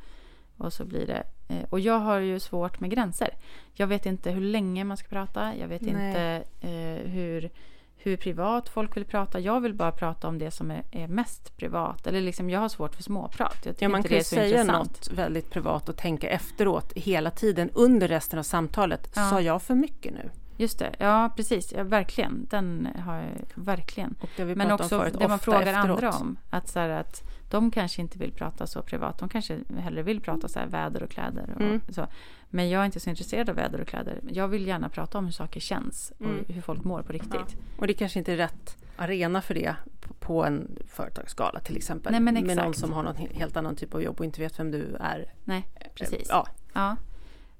Och 0.57 0.73
så 0.73 0.85
blir 0.85 1.07
det... 1.07 1.23
Eh, 1.49 1.65
och 1.71 1.81
jag 1.81 1.99
har 1.99 2.19
ju 2.19 2.41
svårt 2.41 2.81
med 2.81 2.91
gränser. 2.91 3.31
Jag 3.73 3.87
vet 3.87 4.07
inte 4.07 4.31
hur 4.31 4.41
länge 4.41 4.85
man 4.85 4.97
ska 4.97 5.09
prata. 5.09 5.57
Jag 5.57 5.69
vet 5.69 5.83
Nej. 5.83 5.91
inte 5.91 6.45
eh, 6.61 7.11
hur, 7.13 7.51
hur 7.97 8.17
privat 8.17 8.69
folk 8.69 8.97
vill 8.97 9.05
prata. 9.05 9.41
Jag 9.41 9.61
vill 9.61 9.75
bara 9.75 9.93
prata 9.93 10.29
om 10.29 10.39
det 10.39 10.51
som 10.51 10.71
är, 10.71 10.83
är 10.91 11.09
mest 11.09 11.57
privat. 11.57 12.07
Eller 12.07 12.21
liksom, 12.21 12.51
jag 12.51 12.61
har 12.61 12.69
svårt 12.69 12.95
för 12.95 13.03
småprat. 13.03 13.59
Jag 13.67 13.75
Ja, 13.79 13.89
man 13.89 14.03
kan 14.03 14.17
ju 14.17 14.25
säga 14.25 14.61
intressant. 14.61 14.89
något 14.91 15.19
väldigt 15.19 15.51
privat 15.51 15.89
och 15.89 15.97
tänka 15.97 16.29
efteråt 16.29 16.93
hela 16.93 17.31
tiden 17.31 17.71
under 17.75 18.09
resten 18.09 18.39
av 18.39 18.43
samtalet. 18.43 19.13
Ja. 19.15 19.31
Sa 19.31 19.41
jag 19.41 19.63
för 19.63 19.75
mycket 19.75 20.13
nu? 20.15 20.31
Just 20.57 20.79
det, 20.79 20.95
ja 20.99 21.33
precis. 21.37 21.73
Ja, 21.73 21.85
verkligen. 21.85 22.47
Den 22.51 22.89
har 23.05 23.17
jag 23.17 23.25
verkligen. 23.55 24.15
Men 24.37 24.71
också 24.73 24.89
förut, 24.89 25.15
det 25.19 25.29
man 25.29 25.39
frågar 25.39 25.61
efteråt. 25.67 25.77
andra 26.03 26.11
om. 26.11 26.37
Att, 26.51 26.69
så 26.69 26.79
här, 26.79 26.89
att 26.89 27.23
de 27.51 27.71
kanske 27.71 28.03
inte 28.03 28.19
vill 28.19 28.33
prata 28.33 28.67
så 28.67 28.83
privat. 28.83 29.19
De 29.19 29.29
kanske 29.29 29.59
hellre 29.79 30.03
vill 30.03 30.21
prata 30.21 30.49
så 30.49 30.59
här, 30.59 30.67
väder 30.67 31.03
och 31.03 31.11
kläder. 31.11 31.53
Och 31.55 31.61
Mm. 31.61 31.81
så. 31.89 32.07
Men 32.51 32.71
jag 32.71 32.81
är 32.83 32.87
inte 32.87 33.01
så 33.01 33.11
intresserad 33.11 33.51
av 33.51 33.57
väder 33.57 33.81
och 33.81 33.89
kläder. 33.89 34.21
Jag 34.31 34.49
vill 34.49 34.67
gärna 34.67 34.89
prata 34.89 35.19
om 35.19 35.25
hur 35.25 35.33
saker 35.33 35.61
känns 35.61 36.13
och 36.19 36.25
Mm. 36.27 36.45
hur 36.49 36.63
folk 36.63 36.85
mår 36.85 37.03
på 37.03 37.13
riktigt. 37.13 37.33
Ja. 37.35 37.47
Och 37.79 37.87
det 37.87 37.95
kanske 37.95 38.19
inte 38.19 38.33
är 38.33 38.37
rätt 38.37 38.77
arena 38.97 39.43
för 39.43 39.55
det 39.55 39.75
på- 40.21 40.45
en 40.45 40.79
företagsgala 40.89 41.61
till 41.61 41.77
exempel. 41.77 42.13
Nej, 42.13 42.21
men 42.21 42.35
Med 42.35 42.45
någon 42.45 42.59
exakt. 42.59 42.79
som 42.79 42.93
har 42.93 43.03
någon 43.03 43.15
he- 43.17 43.35
helt 43.35 43.57
annan 43.57 43.77
typ 43.77 43.95
av 43.95 44.03
jobb 44.03 44.19
och 44.19 44.25
inte 44.25 44.41
vet 44.41 44.59
vem 44.59 44.71
du 44.71 44.97
är. 45.01 45.33
Nej, 45.45 45.69
precis. 45.95 46.27
Ja, 46.31 46.47
Ja. 46.73 46.97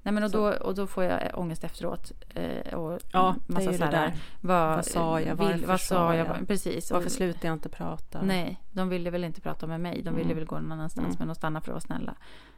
Nej, 0.05 0.13
men 0.13 0.23
och, 0.23 0.31
då, 0.31 0.47
och 0.53 0.75
då 0.75 0.87
får 0.87 1.03
jag 1.03 1.21
ångest 1.33 1.63
efteråt. 1.63 2.11
Eh, 2.35 2.73
och 2.73 2.99
ja 3.11 3.35
det 3.47 3.53
massa 3.53 3.69
är 3.69 3.71
ju 3.73 3.77
det 3.77 3.85
där. 3.85 4.13
Vad, 4.41 4.75
Vad 4.75 4.85
sa 4.85 5.19
jag? 5.21 5.35
Vill, 5.35 5.47
Varför 5.47 5.67
vad 5.67 5.81
sa 5.81 6.15
jag? 6.15 6.27
jag? 6.27 6.47
Precis. 6.47 6.91
Varför 6.91 7.09
slutar 7.09 7.47
jag 7.47 7.55
inte 7.55 7.69
prata? 7.69 8.21
Nej, 8.21 8.59
de 8.71 8.89
ville 8.89 9.09
väl 9.09 9.23
inte 9.23 9.41
prata 9.41 9.67
med 9.67 9.81
mig. 9.81 10.01
De 10.01 10.09
ville 10.15 10.25
Mm. 10.25 10.37
väl 10.37 10.45
gå 10.45 10.55
någon 10.59 10.71
annanstans. 10.71 11.05
Mm. 11.07 11.15
Men 11.19 11.27
de 11.27 11.35
stannade 11.35 11.63
för 11.65 11.71
att 11.71 11.73
vara 11.73 11.97
snälla. 11.97 12.15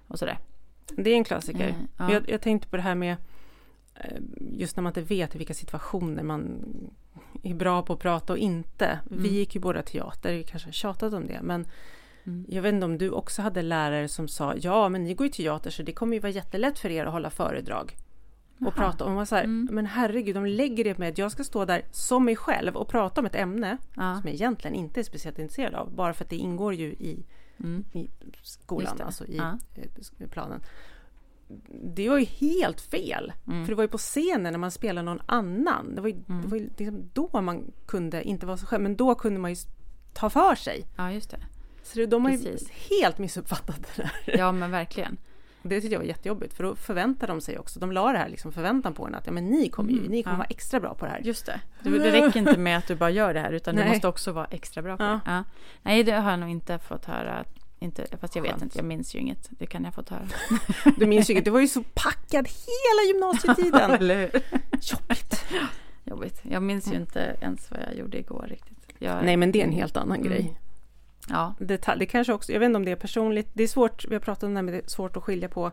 Och 0.08 0.20
sådär. 0.20 0.38
Det 0.98 1.10
är 1.10 1.16
en 1.16 1.24
klassiker. 1.24 1.68
Eh, 1.68 1.76
ja. 1.98 2.12
Jag, 2.12 2.30
jag 2.30 2.42
tänkte 2.42 2.68
på 2.68 2.76
det 2.76 2.82
här 2.82 2.96
med 2.96 3.16
eh, 3.96 4.18
just 4.52 4.76
när 4.76 4.82
man 4.84 4.90
inte 4.90 5.02
vet 5.02 5.36
i 5.36 5.38
vilka 5.38 5.54
situationer 5.54 6.24
man 6.24 6.66
är 7.44 7.54
bra 7.54 7.82
på 7.82 7.94
att 7.94 8.00
prata 8.00 8.34
och 8.34 8.40
inte. 8.40 9.00
Vi 9.10 9.16
Mm. 9.18 9.32
gick 9.34 9.56
ju 9.56 9.62
båda 9.62 9.82
teater, 9.82 10.34
vi 10.34 10.44
kanske 10.44 10.68
har 10.68 10.74
tjatat 10.74 11.14
om 11.14 11.28
det, 11.28 11.40
men 11.42 11.66
Mm. 12.28 12.46
jag 12.50 12.62
vet 12.62 12.74
inte 12.74 12.86
om 12.86 12.98
du 12.98 13.10
också 13.10 13.42
hade 13.42 13.62
lärare 13.62 14.08
som 14.08 14.28
sa 14.28 14.56
ja, 14.56 14.90
men 14.90 15.04
ni 15.04 15.14
går 15.14 15.28
ju 15.28 15.32
teater 15.34 15.70
så 15.70 15.84
det 15.84 15.92
kommer 15.94 16.14
ju 16.14 16.20
vara 16.20 16.32
jättelätt 16.32 16.80
för 16.80 16.90
er 16.90 17.06
att 17.06 17.12
hålla 17.12 17.30
föredrag 17.30 17.96
och 18.60 18.62
Jaha. 18.62 18.72
prata 18.72 19.06
om. 19.06 19.16
Var 19.16 19.26
så 19.26 19.36
här, 19.36 19.44
Mm. 19.44 19.70
Men 19.72 19.86
herregud, 19.86 20.36
de 20.36 20.46
lägger 20.46 20.84
det 20.84 20.98
med 20.98 21.10
att 21.10 21.18
jag 21.18 21.32
ska 21.32 21.44
stå 21.44 21.66
där 21.66 21.82
som 21.92 22.26
mig 22.26 22.36
själv 22.36 22.76
och 22.76 22.88
prata 22.88 23.22
om 23.22 23.26
ett 23.28 23.36
ämne 23.36 23.78
Ja. 23.96 24.16
som 24.16 24.22
jag 24.26 24.34
egentligen 24.34 24.76
inte 24.76 25.00
är 25.00 25.04
speciellt 25.04 25.40
intresserad 25.40 25.74
av, 25.76 25.96
bara 25.96 26.14
för 26.14 26.24
att 26.24 26.30
det 26.30 26.36
ingår 26.38 26.74
ju 26.74 26.88
i 26.94 27.26
Mm. 27.60 27.84
i 27.94 28.10
skolan, 28.42 29.02
alltså 29.02 29.26
i 29.26 29.38
Ja. 29.38 29.58
eh, 29.76 30.28
planen. 30.30 30.62
Det 31.96 32.10
var 32.10 32.18
ju 32.18 32.26
helt 32.26 32.82
fel. 32.82 33.34
Mm. 33.48 33.66
För 33.66 33.72
det 33.72 33.76
var 33.76 33.84
ju 33.84 33.88
på 33.88 33.98
scenen 33.98 34.52
när 34.54 34.58
man 34.60 34.72
spelade 34.72 35.06
någon 35.06 35.22
annan. 35.26 35.96
Det 35.96 36.02
var 36.02 36.10
ju, 36.10 36.16
Mm. 36.30 36.42
det 36.42 36.48
var 36.48 36.58
ju 36.58 36.70
liksom 36.78 37.10
då 37.14 37.42
man 37.42 37.72
kunde, 37.86 38.24
inte 38.24 38.46
vara 38.46 38.58
så 38.58 38.66
själv, 38.66 38.84
men 38.84 38.96
då 38.96 39.16
kunde 39.16 39.40
man 39.40 39.52
ju 39.54 39.58
ta 40.14 40.30
för 40.30 40.56
sig. 40.56 40.86
ja, 40.98 41.12
just 41.12 41.30
det. 41.30 41.38
Så 41.86 42.00
det, 42.00 42.06
de 42.06 42.26
har 42.26 42.32
ju 42.32 42.38
Precis. 42.38 42.70
helt 42.70 43.18
missuppfattat 43.18 43.80
det 43.96 44.02
där. 44.26 44.38
Ja, 44.38 44.52
men 44.52 44.72
verkligen. 44.72 45.18
Det 45.62 45.82
tyckte 45.82 45.94
jag 45.94 46.00
var 46.00 46.08
jättejobbigt, 46.08 46.54
för 46.54 46.64
då 46.64 46.76
förväntar 46.76 47.28
de 47.28 47.42
sig 47.42 47.60
också, 47.60 47.80
de 47.80 47.92
la 47.92 48.12
det 48.12 48.18
här 48.18 48.30
liksom 48.30 48.52
förväntan 48.52 48.94
på 48.94 49.08
en 49.08 49.16
att 49.16 49.26
ja, 49.26 49.32
men 49.32 49.46
ni 49.46 49.70
kommer 49.70 49.92
ju, 49.92 49.98
Mm, 50.00 50.12
ni 50.12 50.24
kommer 50.24 50.34
ja. 50.36 50.38
vara 50.38 50.48
extra 50.50 50.80
bra 50.80 50.94
på 50.94 51.06
det 51.06 51.12
här. 51.12 51.20
Just 51.24 51.46
det. 51.46 51.60
Det, 51.82 51.90
det 51.90 52.12
räcker 52.12 52.40
inte 52.40 52.58
med 52.58 52.78
att 52.78 52.88
du 52.88 52.96
bara 52.96 53.10
gör 53.10 53.34
det 53.34 53.40
här, 53.40 53.52
utan 53.52 53.76
du 53.76 53.82
Nej. 53.82 53.90
måste 53.90 54.08
också 54.08 54.32
vara 54.32 54.46
extra 54.52 54.82
bra 54.82 54.98
på 54.98 55.04
Ja. 55.04 55.10
det. 55.26 55.32
Ja. 55.32 55.44
Nej, 55.82 56.04
det 56.04 56.12
har 56.12 56.32
jag 56.32 56.40
nog 56.40 56.50
inte 56.50 56.80
fått 56.80 57.06
höra. 57.06 57.44
Inte, 57.80 58.06
fast 58.22 58.36
jag 58.36 58.44
vet 58.44 58.52
Skönt. 58.52 58.64
inte, 58.64 58.78
jag 58.78 58.86
minns 58.86 59.16
ju 59.16 59.20
inget. 59.20 59.48
Det 59.50 59.66
kan 59.66 59.84
jag 59.84 59.94
fått 59.94 60.10
höra. 60.10 60.28
Du 60.98 61.06
minns 61.06 61.30
ju 61.30 61.34
inte, 61.34 61.44
du 61.46 61.52
var 61.52 61.60
ju 61.60 61.68
så 61.68 61.84
packad 61.94 62.48
hela 62.48 63.02
gymnasietiden. 63.14 63.92
Eller 64.00 64.16
hur? 64.20 64.42
Jobbigt. 64.82 65.46
jobbigt. 66.04 66.42
Jag 66.44 66.64
minns 66.64 66.88
ju 66.88 66.92
Mm. 66.92 67.02
inte 67.02 67.36
ens 67.42 67.72
vad 67.72 67.80
jag 67.82 67.96
gjorde 67.98 68.18
igår 68.20 68.46
riktigt. 68.50 68.78
Jag, 69.00 69.26
Nej, 69.26 69.38
men 69.38 69.52
det 69.52 69.62
är 69.62 69.66
en 69.66 69.72
helt 69.72 69.98
annan 69.98 70.18
Mm. 70.18 70.30
grej. 70.30 70.58
Ja, 71.30 71.54
Detalj, 71.60 72.00
det 72.00 72.06
kanske 72.06 72.34
också, 72.34 72.52
jag 72.52 72.60
vet 72.60 72.66
inte 72.66 72.78
om 72.78 72.86
det 72.86 72.92
är 72.92 72.96
personligt, 72.96 73.50
det 73.54 73.64
är 73.64 73.68
svårt, 73.68 74.06
vi 74.10 74.16
har 74.16 74.20
pratat 74.20 74.44
om 74.44 74.50
det 74.54 74.58
här, 74.58 74.64
men 74.64 74.74
det 74.74 74.80
är 74.80 74.88
svårt 74.90 75.18
att 75.18 75.24
skilja 75.24 75.50
på 75.50 75.72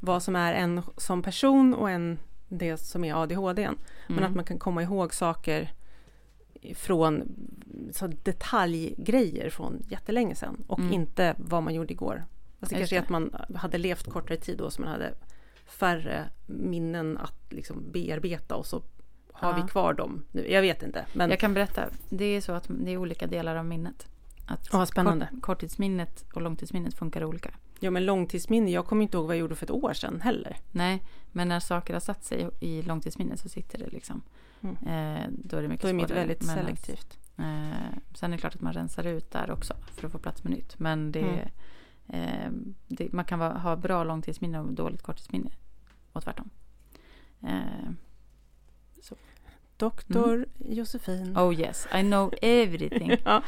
vad 0.00 0.22
som 0.22 0.36
är 0.36 0.54
en 0.54 0.82
som 0.96 1.22
person 1.22 1.74
och 1.74 1.90
en 1.90 2.18
det 2.48 2.76
som 2.76 3.04
är 3.04 3.22
ADHD. 3.22 3.70
Men 4.06 4.18
mm. 4.18 4.30
att 4.30 4.36
man 4.36 4.44
kan 4.44 4.58
komma 4.58 4.82
ihåg 4.82 5.14
saker 5.14 5.72
från 6.74 7.22
så 7.92 8.06
detaljgrejer 8.06 9.50
från 9.50 9.82
jättelänge 9.88 10.34
sedan 10.34 10.64
och 10.66 10.78
Mm. 10.78 10.92
inte 10.92 11.34
vad 11.38 11.62
man 11.62 11.74
gjorde 11.74 11.92
igår. 11.92 12.24
Alltså 12.60 12.74
det 12.74 12.80
kanske 12.80 12.96
är 12.96 13.00
att 13.00 13.08
man 13.08 13.34
hade 13.54 13.78
levt 13.78 14.10
kortare 14.10 14.36
tid 14.36 14.58
då 14.58 14.70
så 14.70 14.82
man 14.82 14.90
hade 14.90 15.14
färre 15.66 16.24
minnen 16.46 17.18
att 17.18 17.52
liksom 17.52 17.92
bearbeta 17.92 18.56
och 18.56 18.66
så 18.66 18.82
har 19.32 19.50
Ja. 19.50 19.62
vi 19.62 19.68
kvar 19.68 19.94
dem 19.94 20.24
nu. 20.32 20.50
Jag 20.50 20.62
vet 20.62 20.82
inte. 20.82 21.04
Men 21.12 21.30
Jag 21.30 21.38
kan 21.38 21.54
berätta. 21.54 21.84
Det 22.08 22.24
är 22.24 22.40
så 22.40 22.52
att 22.52 22.66
det 22.68 22.90
är 22.92 22.96
olika 22.96 23.26
delar 23.26 23.56
av 23.56 23.64
minnet. 23.64 24.06
Att 24.50 24.68
Ja, 24.72 24.86
spännande. 24.86 25.28
Kort, 25.32 25.42
korttidsminnet 25.42 26.24
och 26.34 26.42
långtidsminnet 26.42 26.94
funkar 26.94 27.24
olika. 27.24 27.54
Ja 27.80 27.90
men 27.90 28.04
långtidsminne, 28.06 28.70
jag 28.70 28.86
kommer 28.86 29.02
inte 29.02 29.16
ihåg 29.16 29.26
vad 29.26 29.36
jag 29.36 29.40
gjorde 29.40 29.54
för 29.56 29.66
ett 29.66 29.70
år 29.70 29.92
sedan 29.92 30.20
heller. 30.20 30.56
Nej, 30.70 31.02
men 31.32 31.48
när 31.48 31.60
saker 31.60 31.92
har 31.92 32.00
satt 32.00 32.24
sig 32.24 32.48
i 32.60 32.82
långtidsminnet 32.82 33.40
så 33.40 33.48
sitter 33.48 33.78
det 33.78 33.88
liksom. 33.88 34.22
Mm. 34.60 34.76
Eh, 34.76 35.28
då 35.44 35.56
är 35.56 35.62
det 35.62 35.68
mycket 35.68 35.82
Då 35.82 35.88
är 35.88 35.92
mitt 35.92 36.10
väldigt 36.10 36.42
Men 36.46 36.56
selektivt. 36.56 37.18
Eh, 37.38 37.44
sen 38.14 38.32
är 38.32 38.36
det 38.36 38.40
klart 38.40 38.54
att 38.54 38.60
man 38.60 38.72
rensar 38.72 39.06
ut 39.06 39.30
där 39.30 39.50
också 39.50 39.74
för 39.92 40.06
att 40.06 40.12
få 40.12 40.18
plats 40.18 40.44
med 40.44 40.52
nytt. 40.52 40.78
Men 40.78 41.12
det, 41.12 41.20
Mm. 41.20 41.48
eh, 42.08 42.50
det, 42.88 43.12
man 43.12 43.24
kan 43.24 43.38
vara, 43.38 43.58
ha 43.58 43.76
bra 43.76 44.04
långtidsminne 44.04 44.60
och 44.60 44.72
dåligt 44.72 45.02
korttidsminne. 45.02 45.50
Och 46.12 46.22
tvärtom. 46.22 46.50
Eh, 47.42 47.90
Doktor 49.80 50.46
Josefin. 50.68 51.36
oh 51.38 51.60
yes, 51.60 51.88
I 51.94 52.00
know 52.00 52.34
everything. 52.42 53.16
Ja. 53.24 53.42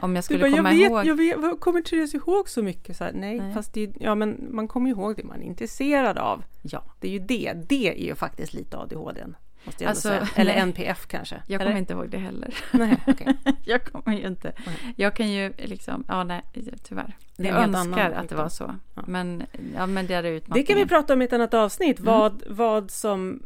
Om 0.00 0.14
jag 0.14 0.24
skulle 0.24 0.38
bara, 0.38 0.48
jag 0.48 0.56
komma 0.56 0.70
vet, 0.70 0.80
ihåg. 0.90 1.06
jag 1.06 1.14
vet, 1.14 1.36
vad- 1.38 1.60
kommer 1.60 1.80
Therese 1.80 2.14
ihåg 2.14 2.48
så 2.48 2.62
mycket? 2.62 2.96
Så 2.96 3.04
här, 3.04 3.12
nej, 3.12 3.38
Nej. 3.40 3.54
fast 3.54 3.72
det, 3.74 3.90
ja, 4.00 4.14
men 4.14 4.46
man 4.50 4.68
kommer 4.68 4.90
ihåg 4.90 5.16
det 5.16 5.24
man 5.24 5.42
är 5.42 5.46
intresserad 5.46 6.18
av. 6.18 6.44
Ja, 6.62 6.82
Det 7.00 7.08
är 7.08 7.12
ju 7.12 7.18
det, 7.18 7.52
det 7.68 7.88
är 8.02 8.04
ju 8.06 8.14
faktiskt 8.14 8.54
lite 8.54 8.76
ADHD. 8.78 9.24
Måste 9.64 9.84
jag 9.84 9.90
Alltså, 9.90 10.08
säga. 10.08 10.28
Eller 10.34 10.52
nej. 10.52 10.62
NPF 10.62 11.06
kanske. 11.06 11.42
jag 11.46 11.54
Eller? 11.60 11.70
kommer 11.70 11.78
inte 11.80 11.92
ihåg 11.92 12.10
det 12.10 12.18
heller. 12.18 12.54
Nej, 12.72 12.96
okej. 13.06 13.36
jag 13.64 13.84
kommer 13.84 14.16
ju 14.18 14.26
inte. 14.26 14.52
Nej. 14.66 14.94
Jag 14.96 15.16
kan 15.16 15.30
ju 15.32 15.52
liksom, 15.58 16.04
ja 16.08 16.24
nej, 16.24 16.42
tyvärr. 16.82 17.16
Det 17.36 17.48
jag 17.48 17.62
önskar 17.62 18.10
att 18.10 18.28
det 18.28 18.34
var 18.34 18.48
så. 18.48 18.74
Ja. 18.94 19.02
Men, 19.06 19.42
ja, 19.76 19.86
men 19.86 20.06
det 20.06 20.14
är 20.14 20.22
Det 20.22 20.28
utmattningen. 20.28 20.66
kan 20.66 20.76
vi 20.76 20.86
prata 20.86 21.12
om 21.12 21.22
i 21.22 21.24
ett 21.24 21.32
annat 21.32 21.54
avsnitt, 21.54 21.98
Mm. 21.98 22.12
vad, 22.12 22.42
vad 22.48 22.90
som... 22.90 23.42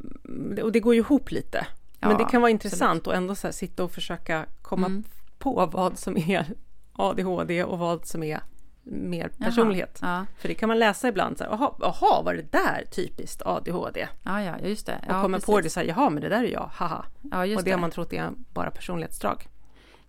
Och 0.62 0.72
det 0.72 0.80
går 0.80 0.94
ju 0.94 1.00
ihop 1.00 1.30
lite. 1.30 1.66
Men 2.02 2.10
Ja, 2.10 2.16
det 2.18 2.24
kan 2.24 2.40
vara 2.42 2.50
absolut. 2.52 2.64
intressant 2.64 3.06
att 3.06 3.14
ändå 3.14 3.34
så 3.34 3.52
sitta 3.52 3.84
och 3.84 3.92
försöka 3.92 4.46
komma 4.62 4.86
Mm. 4.86 5.04
på 5.38 5.66
vad 5.66 5.98
som 5.98 6.16
är 6.16 6.46
ADHD 6.92 7.64
och 7.64 7.78
vad 7.78 8.06
som 8.06 8.22
är 8.22 8.40
mer 8.84 9.30
Jaha. 9.36 9.46
personlighet. 9.50 9.98
Ja, 10.02 10.26
För 10.38 10.48
det 10.48 10.54
kan 10.54 10.68
man 10.68 10.78
läsa 10.78 11.08
ibland, 11.08 11.38
så 11.38 11.44
här, 11.44 11.50
jaha, 11.50 11.72
jaha, 11.80 12.22
var 12.22 12.34
det 12.34 12.52
där 12.52 12.84
typiskt 12.90 13.42
ADHD? 13.46 14.08
ja, 14.22 14.42
ja, 14.42 14.58
just 14.58 14.86
det. 14.86 14.96
Och 14.96 15.04
Ja, 15.14 15.22
kommer 15.22 15.38
på 15.40 15.56
precis. 15.56 15.64
det 15.64 15.70
så 15.70 15.80
här, 15.80 15.86
jaha, 15.86 16.10
men 16.10 16.22
det 16.22 16.28
där 16.28 16.44
är 16.44 16.48
jag, 16.48 16.70
haha. 16.72 17.04
Ja, 17.30 17.46
just 17.46 17.58
och 17.58 17.64
det, 17.64 17.70
har 17.70 17.78
man 17.78 17.90
trott 17.90 18.12
är 18.12 18.30
bara 18.54 18.70
personlighetsdrag. 18.70 19.48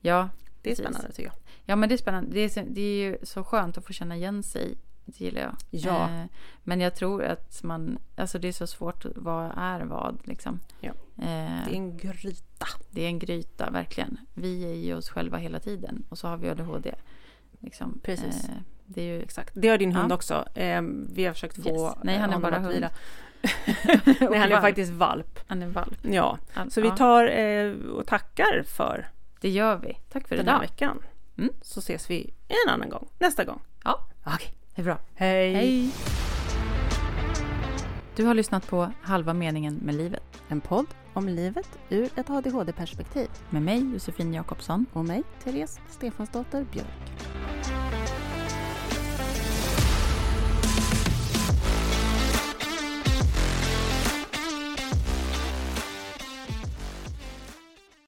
Ja, 0.01 0.29
Det 0.61 0.69
är 0.69 0.71
Precis. 0.71 0.85
spännande 0.85 1.07
tycker 1.11 1.23
jag. 1.29 1.33
Ja 1.65 1.75
men 1.75 1.89
det 1.89 1.95
är 1.95 1.97
spännande. 1.97 2.31
Det 2.33 2.57
är, 2.57 2.65
det 2.69 2.81
är 2.81 2.95
ju 3.05 3.17
så 3.23 3.43
skönt 3.43 3.77
att 3.77 3.85
få 3.85 3.93
känna 3.93 4.15
igen 4.15 4.43
sig. 4.43 4.77
Det 5.05 5.21
gillar 5.21 5.41
jag. 5.41 5.55
Ja. 5.69 6.03
Eh, 6.09 6.25
men 6.63 6.81
jag 6.81 6.95
tror 6.95 7.23
att 7.23 7.63
man, 7.63 7.97
alltså 8.15 8.39
det 8.39 8.47
är 8.47 8.51
så 8.51 8.67
svårt. 8.67 9.05
Vad 9.15 9.51
är 9.57 9.79
vad 9.81 10.19
liksom? 10.23 10.59
Ja. 10.79 10.91
Eh, 11.17 11.25
Det 11.65 11.71
är 11.71 11.75
en 11.75 11.97
gryta. 11.97 12.65
det 12.91 13.01
är 13.03 13.07
en 13.07 13.19
gryta, 13.19 13.69
verkligen. 13.69 14.17
Vi 14.33 14.65
är 14.71 14.75
ju 14.75 14.95
oss 14.95 15.09
själva 15.09 15.37
hela 15.37 15.59
tiden. 15.59 16.03
Och 16.09 16.17
så 16.17 16.27
har 16.27 16.37
vi 16.37 16.49
ADHD. 16.49 16.95
Liksom. 17.59 17.99
Precis. 18.03 18.49
Eh, 18.49 18.55
det 18.85 19.01
är 19.01 19.05
ju... 19.05 19.21
Exakt. 19.21 19.53
Det 19.55 19.67
har 19.67 19.77
din 19.77 19.91
hund 19.91 20.11
Ja. 20.11 20.15
också. 20.15 20.45
Ehm, 20.55 21.07
vi 21.13 21.25
har 21.25 21.33
försökt 21.33 21.63
få 21.63 21.69
Yes. 21.69 22.03
Nej, 22.03 22.17
han 22.17 22.29
är 22.29 22.33
honom 22.33 22.41
bara 22.51 22.59
hund. 22.59 22.73
vila. 22.73 22.89
Nej, 24.29 24.39
han 24.39 24.51
är 24.51 24.61
faktiskt 24.61 24.91
valp. 24.91 25.39
Han 25.47 25.61
är 25.63 25.67
valp. 25.67 25.97
Ja, 26.01 26.37
All- 26.53 26.71
så 26.71 26.81
vi 26.81 26.91
tar 26.91 27.27
eh, 27.39 27.73
och 27.73 28.07
tackar 28.07 28.63
för 28.63 29.07
Det 29.41 29.49
gör 29.49 29.77
vi. 29.77 29.97
Tack 30.09 30.27
för 30.27 30.35
den 30.35 30.47
här 30.47 30.53
idag. 30.53 30.61
veckan. 30.61 30.99
Mm. 31.37 31.49
Så 31.61 31.79
ses 31.79 32.09
vi 32.09 32.33
en 32.47 32.73
annan 32.73 32.89
gång, 32.89 33.07
nästa 33.19 33.43
gång. 33.43 33.61
Ja, 33.83 34.07
Okej, 34.25 34.53
det 34.75 34.81
är 34.81 34.85
bra. 34.85 34.99
hej. 35.15 35.53
Hej! 35.53 35.91
Du 38.15 38.25
har 38.25 38.33
lyssnat 38.33 38.67
på 38.67 38.91
Halva 39.01 39.33
meningen 39.33 39.75
med 39.75 39.95
livet. 39.95 40.23
En 40.47 40.61
podd 40.61 40.85
om 41.13 41.29
livet 41.29 41.79
ur 41.89 42.09
ett 42.15 42.29
ADHD-perspektiv. 42.29 43.27
Med 43.49 43.61
mig, 43.61 43.93
Josefin 43.93 44.33
Jakobsson. 44.33 44.85
Och 44.93 45.05
mig, 45.05 45.23
Therese 45.43 45.79
Stefansdotter 45.89 46.65
Björk. 46.71 47.42